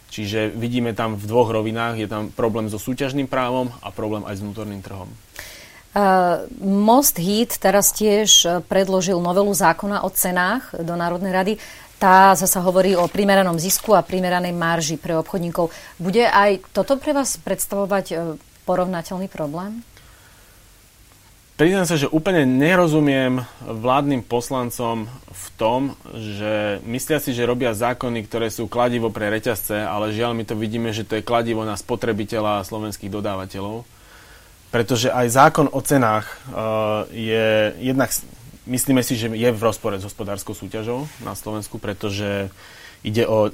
Čiže 0.09 0.55
vidíme 0.55 0.95
tam 0.95 1.19
v 1.19 1.27
dvoch 1.27 1.51
rovinách, 1.51 1.99
je 1.99 2.07
tam 2.07 2.31
problém 2.31 2.71
so 2.71 2.79
súťažným 2.79 3.27
právom 3.27 3.67
a 3.83 3.91
problém 3.91 4.23
aj 4.23 4.39
s 4.39 4.43
vnútorným 4.47 4.79
trhom. 4.79 5.11
Uh, 5.89 6.45
Most 6.61 7.17
Heat 7.17 7.57
teraz 7.57 7.91
tiež 7.93 8.61
predložil 8.69 9.17
novelu 9.17 9.49
zákona 9.49 10.05
o 10.05 10.09
cenách 10.09 10.77
do 10.81 10.93
Národnej 10.93 11.33
rady. 11.33 11.53
Tá 11.99 12.31
zasa 12.31 12.63
hovorí 12.63 12.95
o 12.95 13.11
primeranom 13.11 13.59
zisku 13.59 13.91
a 13.91 13.99
primeranej 13.99 14.55
marži 14.55 14.95
pre 14.95 15.19
obchodníkov. 15.19 15.67
Bude 15.99 16.23
aj 16.23 16.63
toto 16.71 16.95
pre 16.95 17.11
vás 17.11 17.35
predstavovať 17.35 18.05
e, 18.07 18.15
porovnateľný 18.63 19.27
problém? 19.27 19.83
Priznám 21.59 21.83
sa, 21.83 21.99
že 21.99 22.07
úplne 22.07 22.47
nerozumiem 22.47 23.43
vládnym 23.59 24.23
poslancom 24.23 25.11
v 25.11 25.45
tom, 25.59 25.99
že 26.15 26.79
myslia 26.87 27.19
si, 27.19 27.35
že 27.35 27.43
robia 27.43 27.75
zákony, 27.75 28.23
ktoré 28.23 28.47
sú 28.47 28.71
kladivo 28.71 29.11
pre 29.11 29.27
reťazce, 29.27 29.83
ale 29.83 30.15
žiaľ 30.15 30.39
my 30.39 30.47
to 30.47 30.55
vidíme, 30.55 30.95
že 30.95 31.03
to 31.03 31.19
je 31.19 31.27
kladivo 31.27 31.67
na 31.67 31.75
spotrebiteľa 31.75 32.63
a 32.63 32.67
slovenských 32.67 33.11
dodávateľov. 33.11 33.83
Pretože 34.71 35.11
aj 35.11 35.27
zákon 35.35 35.67
o 35.67 35.83
cenách 35.83 36.31
uh, 36.47 37.03
je 37.11 37.75
jednak 37.83 38.07
myslíme 38.69 39.01
si, 39.01 39.17
že 39.17 39.33
je 39.33 39.49
v 39.49 39.61
rozpore 39.61 39.97
s 39.97 40.05
hospodárskou 40.05 40.53
súťažou 40.53 41.09
na 41.25 41.33
Slovensku, 41.33 41.81
pretože 41.81 42.53
ide 43.01 43.25
o 43.25 43.49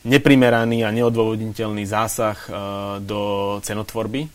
neprimeraný 0.00 0.80
a 0.88 0.90
neodôvodniteľný 0.96 1.84
zásah 1.84 2.38
uh, 2.48 2.54
do 3.04 3.20
cenotvorby. 3.60 4.32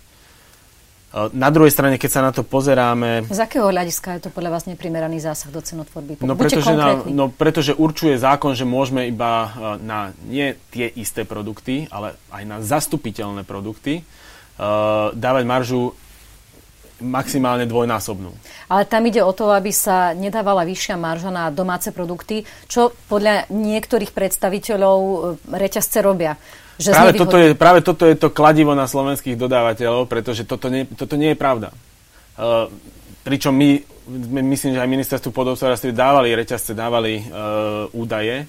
Uh, 1.09 1.33
na 1.33 1.49
druhej 1.49 1.73
strane, 1.73 1.97
keď 1.97 2.11
sa 2.13 2.21
na 2.21 2.29
to 2.29 2.45
pozeráme... 2.45 3.25
Z 3.25 3.41
akého 3.49 3.73
hľadiska 3.73 4.21
je 4.21 4.29
to 4.29 4.29
podľa 4.29 4.61
vás 4.61 4.69
neprimeraný 4.69 5.25
zásah 5.25 5.49
do 5.49 5.65
cenotvorby? 5.65 6.21
No 6.21 6.37
pretože, 6.37 6.69
na, 6.69 7.01
no 7.09 7.33
pretože 7.33 7.73
určuje 7.73 8.21
zákon, 8.21 8.53
že 8.53 8.61
môžeme 8.61 9.09
iba 9.09 9.49
uh, 9.49 9.49
na 9.81 10.13
nie 10.29 10.53
tie 10.69 10.85
isté 10.85 11.25
produkty, 11.25 11.89
ale 11.89 12.13
aj 12.29 12.43
na 12.45 12.57
zastupiteľné 12.61 13.41
produkty 13.41 14.05
dávať 15.11 15.43
maržu 15.43 15.91
maximálne 17.03 17.67
dvojnásobnú. 17.67 18.31
Ale 18.71 18.87
tam 18.87 19.03
ide 19.03 19.19
o 19.19 19.35
to, 19.35 19.51
aby 19.51 19.71
sa 19.75 20.15
nedávala 20.15 20.63
vyššia 20.63 20.95
marža 20.95 21.31
na 21.31 21.51
domáce 21.51 21.91
produkty, 21.91 22.47
čo 22.71 22.95
podľa 23.11 23.51
niektorých 23.51 24.15
predstaviteľov 24.15 24.99
e, 24.99 25.17
reťazce 25.51 25.99
robia. 25.99 26.39
Že 26.75 26.91
práve, 26.91 27.11
toto 27.15 27.37
je, 27.39 27.49
práve 27.55 27.79
toto 27.83 28.03
je 28.03 28.15
to 28.19 28.31
kladivo 28.31 28.75
na 28.75 28.87
slovenských 28.87 29.39
dodávateľov, 29.39 30.11
pretože 30.11 30.43
toto 30.43 30.67
nie, 30.67 30.83
toto 30.83 31.15
nie 31.15 31.31
je 31.31 31.39
pravda. 31.39 31.71
Uh, 32.35 32.67
pričom 33.23 33.55
my, 33.55 33.79
myslím, 34.43 34.75
že 34.75 34.83
aj 34.83 34.91
ministerstvu 34.91 35.31
podhospodárstva 35.31 35.95
dávali 35.95 36.35
reťazce, 36.35 36.75
dávali 36.75 37.23
uh, 37.23 37.87
údaje, 37.95 38.43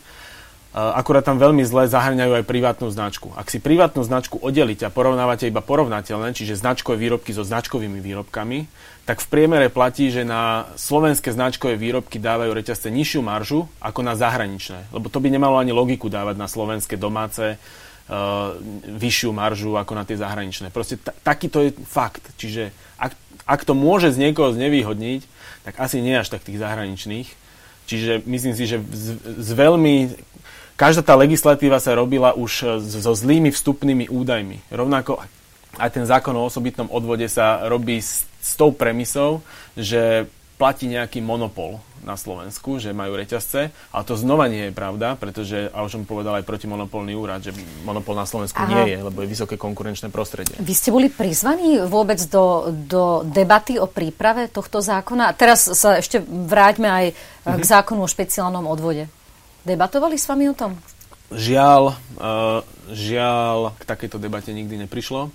akurát 0.76 1.24
tam 1.24 1.40
veľmi 1.40 1.64
zle 1.64 1.88
zahrňajú 1.88 2.36
aj 2.36 2.44
privátnu 2.44 2.92
značku. 2.92 3.32
Ak 3.32 3.48
si 3.48 3.64
privátnu 3.64 4.04
značku 4.04 4.36
oddeliť 4.36 4.84
a 4.84 4.92
porovnávate 4.92 5.48
iba 5.48 5.64
porovnateľné, 5.64 6.36
čiže 6.36 6.60
značkové 6.60 7.00
výrobky 7.00 7.32
so 7.32 7.40
značkovými 7.40 7.96
výrobkami, 8.04 8.68
tak 9.08 9.24
v 9.24 9.30
priemere 9.32 9.72
platí, 9.72 10.12
že 10.12 10.26
na 10.26 10.68
slovenské 10.76 11.32
značkové 11.32 11.80
výrobky 11.80 12.20
dávajú 12.20 12.52
reťazce 12.52 12.92
nižšiu 12.92 13.24
maržu 13.24 13.64
ako 13.80 14.04
na 14.04 14.18
zahraničné. 14.18 14.92
Lebo 14.92 15.08
to 15.08 15.16
by 15.16 15.32
nemalo 15.32 15.56
ani 15.56 15.72
logiku 15.72 16.12
dávať 16.12 16.36
na 16.36 16.50
slovenské 16.50 17.00
domáce 17.00 17.56
uh, 17.56 18.58
vyššiu 18.84 19.30
maržu 19.32 19.78
ako 19.80 19.96
na 19.96 20.04
tie 20.04 20.20
zahraničné. 20.20 20.74
Proste 20.74 21.00
t- 21.00 21.14
takýto 21.24 21.64
je 21.64 21.70
fakt. 21.88 22.26
Čiže 22.36 22.74
ak, 23.00 23.16
ak 23.48 23.60
to 23.64 23.72
môže 23.72 24.12
z 24.12 24.28
niekoho 24.28 24.52
znevýhodniť, 24.52 25.22
tak 25.64 25.80
asi 25.80 26.04
nie 26.04 26.18
až 26.18 26.34
tak 26.34 26.44
tých 26.44 26.60
zahraničných. 26.60 27.30
Čiže 27.86 28.26
myslím 28.26 28.54
si, 28.58 28.66
že 28.66 28.82
z, 28.82 29.22
z 29.22 29.50
veľmi 29.54 30.18
každá 30.76 31.02
tá 31.02 31.14
legislatíva 31.16 31.80
sa 31.80 31.96
robila 31.96 32.36
už 32.36 32.52
e, 32.62 32.64
so 32.80 33.12
zlými 33.16 33.50
vstupnými 33.50 34.12
údajmi. 34.12 34.68
Rovnako 34.70 35.24
aj 35.76 35.90
ten 35.92 36.04
zákon 36.08 36.32
o 36.36 36.46
osobitnom 36.46 36.88
odvode 36.88 37.28
sa 37.28 37.68
robí 37.68 38.00
s, 38.00 38.24
s 38.40 38.56
tou 38.56 38.72
premisou, 38.72 39.44
že 39.76 40.28
platí 40.56 40.88
nejaký 40.88 41.20
monopol 41.20 41.84
na 42.00 42.16
Slovensku, 42.16 42.80
že 42.80 42.96
majú 42.96 43.18
reťazce, 43.18 43.68
ale 43.92 44.02
to 44.08 44.16
znova 44.16 44.48
nie 44.48 44.70
je 44.70 44.72
pravda, 44.72 45.18
pretože, 45.20 45.68
a 45.68 45.84
už 45.84 46.00
som 46.00 46.08
povedal 46.08 46.40
aj 46.40 46.48
protimonopolný 46.48 47.12
úrad, 47.12 47.44
že 47.44 47.52
monopol 47.84 48.16
na 48.16 48.24
Slovensku 48.24 48.56
Aha. 48.56 48.70
nie 48.72 48.96
je, 48.96 48.98
lebo 49.04 49.20
je 49.20 49.28
vysoké 49.28 49.60
konkurenčné 49.60 50.08
prostredie. 50.08 50.56
Vy 50.56 50.72
ste 50.72 50.94
boli 50.94 51.12
prizvaní 51.12 51.82
vôbec 51.84 52.16
do, 52.30 52.72
do 52.72 53.20
debaty 53.26 53.76
o 53.76 53.84
príprave 53.90 54.48
tohto 54.48 54.80
zákona? 54.80 55.28
A 55.28 55.36
teraz 55.36 55.66
sa 55.66 56.00
ešte 56.00 56.22
vráťme 56.24 56.88
aj 56.88 57.06
k 57.44 57.60
mhm. 57.60 57.68
zákonu 57.68 58.00
o 58.00 58.08
špeciálnom 58.08 58.64
odvode. 58.64 59.12
Debatovali 59.66 60.14
s 60.14 60.30
vami 60.30 60.46
o 60.46 60.54
tom? 60.54 60.78
Žiaľ, 61.34 61.82
uh, 61.90 62.62
žiaľ, 62.94 63.74
k 63.74 63.82
takejto 63.82 64.22
debate 64.22 64.54
nikdy 64.54 64.86
neprišlo. 64.86 65.26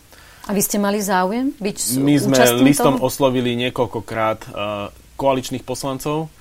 A 0.47 0.55
vy 0.55 0.63
ste 0.63 0.79
mali 0.79 1.03
záujem 1.03 1.51
byť 1.59 1.77
My 1.99 2.15
sme 2.15 2.39
listom 2.63 2.95
toho? 2.95 3.11
oslovili 3.11 3.59
niekoľkokrát 3.59 4.39
uh, 4.47 4.87
koaličných 5.19 5.67
poslancov. 5.67 6.31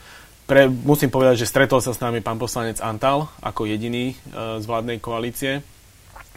Pre, 0.47 0.71
musím 0.71 1.11
povedať, 1.11 1.43
že 1.43 1.51
stretol 1.51 1.83
sa 1.83 1.91
s 1.91 1.99
nami 1.99 2.23
pán 2.23 2.39
poslanec 2.39 2.79
Antal 2.79 3.27
ako 3.43 3.67
jediný 3.67 4.15
uh, 4.15 4.63
z 4.63 4.65
vládnej 4.71 5.03
koalície. 5.03 5.67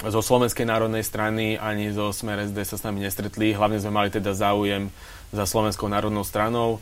Zo 0.02 0.26
Slovenskej 0.26 0.66
národnej 0.66 1.06
strany 1.06 1.54
ani 1.54 1.94
zo 1.94 2.10
Smer 2.10 2.50
SD 2.50 2.66
sa 2.66 2.82
s 2.82 2.84
nami 2.84 3.06
nestretli. 3.06 3.54
Hlavne 3.54 3.78
sme 3.78 3.94
mali 3.94 4.10
teda 4.10 4.34
záujem 4.34 4.90
za 5.30 5.46
Slovenskou 5.46 5.86
národnou 5.86 6.26
stranou. 6.26 6.82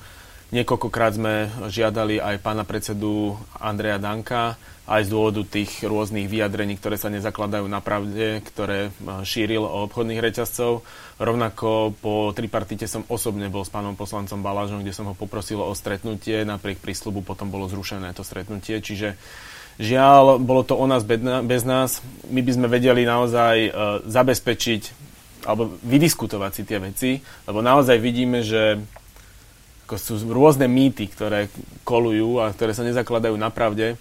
Niekoľkokrát 0.52 1.16
sme 1.16 1.48
žiadali 1.72 2.20
aj 2.20 2.44
pána 2.44 2.68
predsedu 2.68 3.40
Andreja 3.56 3.96
Danka, 3.96 4.60
aj 4.84 5.08
z 5.08 5.12
dôvodu 5.16 5.48
tých 5.48 5.80
rôznych 5.88 6.28
vyjadrení, 6.28 6.76
ktoré 6.76 7.00
sa 7.00 7.08
nezakladajú 7.08 7.64
na 7.72 7.80
pravde, 7.80 8.44
ktoré 8.44 8.92
eh, 8.92 9.24
šíril 9.24 9.64
o 9.64 9.88
obchodných 9.88 10.20
reťazcov. 10.20 10.84
Rovnako 11.24 11.96
po 12.04 12.36
tripartite 12.36 12.84
som 12.92 13.08
osobne 13.08 13.48
bol 13.48 13.64
s 13.64 13.72
pánom 13.72 13.96
poslancom 13.96 14.44
Balážom, 14.44 14.84
kde 14.84 14.92
som 14.92 15.08
ho 15.08 15.16
poprosil 15.16 15.64
o 15.64 15.72
stretnutie, 15.72 16.44
napriek 16.44 16.84
prísľubu 16.84 17.24
potom 17.24 17.48
bolo 17.48 17.72
zrušené 17.72 18.12
to 18.12 18.28
stretnutie, 18.28 18.84
čiže 18.84 19.16
žiaľ, 19.80 20.36
bolo 20.36 20.68
to 20.68 20.76
o 20.76 20.84
nás 20.84 21.08
bez 21.08 21.64
nás. 21.64 22.04
My 22.28 22.44
by 22.44 22.52
sme 22.52 22.68
vedeli 22.68 23.08
naozaj 23.08 23.56
uh, 23.70 23.72
zabezpečiť 24.04 25.00
alebo 25.46 25.74
vydiskutovať 25.82 26.52
si 26.54 26.64
tie 26.68 26.78
veci, 26.78 27.12
lebo 27.50 27.66
naozaj 27.66 27.98
vidíme, 27.98 28.46
že 28.46 28.78
ako 29.92 30.00
sú 30.00 30.16
rôzne 30.32 30.72
mýty, 30.72 31.12
ktoré 31.12 31.52
kolujú 31.84 32.40
a 32.40 32.48
ktoré 32.56 32.72
sa 32.72 32.88
nezakladajú 32.88 33.36
na 33.36 33.52
pravde 33.52 34.00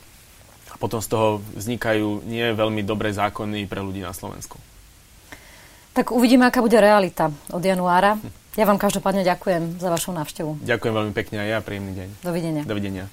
a 0.70 0.78
potom 0.78 1.02
z 1.02 1.10
toho 1.10 1.42
vznikajú 1.58 2.22
nie 2.30 2.46
veľmi 2.54 2.86
dobré 2.86 3.10
zákony 3.10 3.66
pre 3.66 3.82
ľudí 3.82 3.98
na 3.98 4.14
Slovensku. 4.14 4.54
Tak 5.90 6.14
uvidíme, 6.14 6.46
aká 6.46 6.62
bude 6.62 6.78
realita 6.78 7.34
od 7.50 7.58
januára. 7.58 8.22
Hm. 8.22 8.30
Ja 8.54 8.70
vám 8.70 8.78
každopádne 8.78 9.26
ďakujem 9.26 9.82
za 9.82 9.90
vašu 9.90 10.14
návštevu. 10.14 10.62
Ďakujem 10.62 10.94
veľmi 10.94 11.10
pekne 11.10 11.42
a 11.42 11.44
ja 11.50 11.58
príjemný 11.58 11.98
deň. 11.98 12.08
Dovidenia. 12.22 12.62
Dovidenia. 12.62 13.04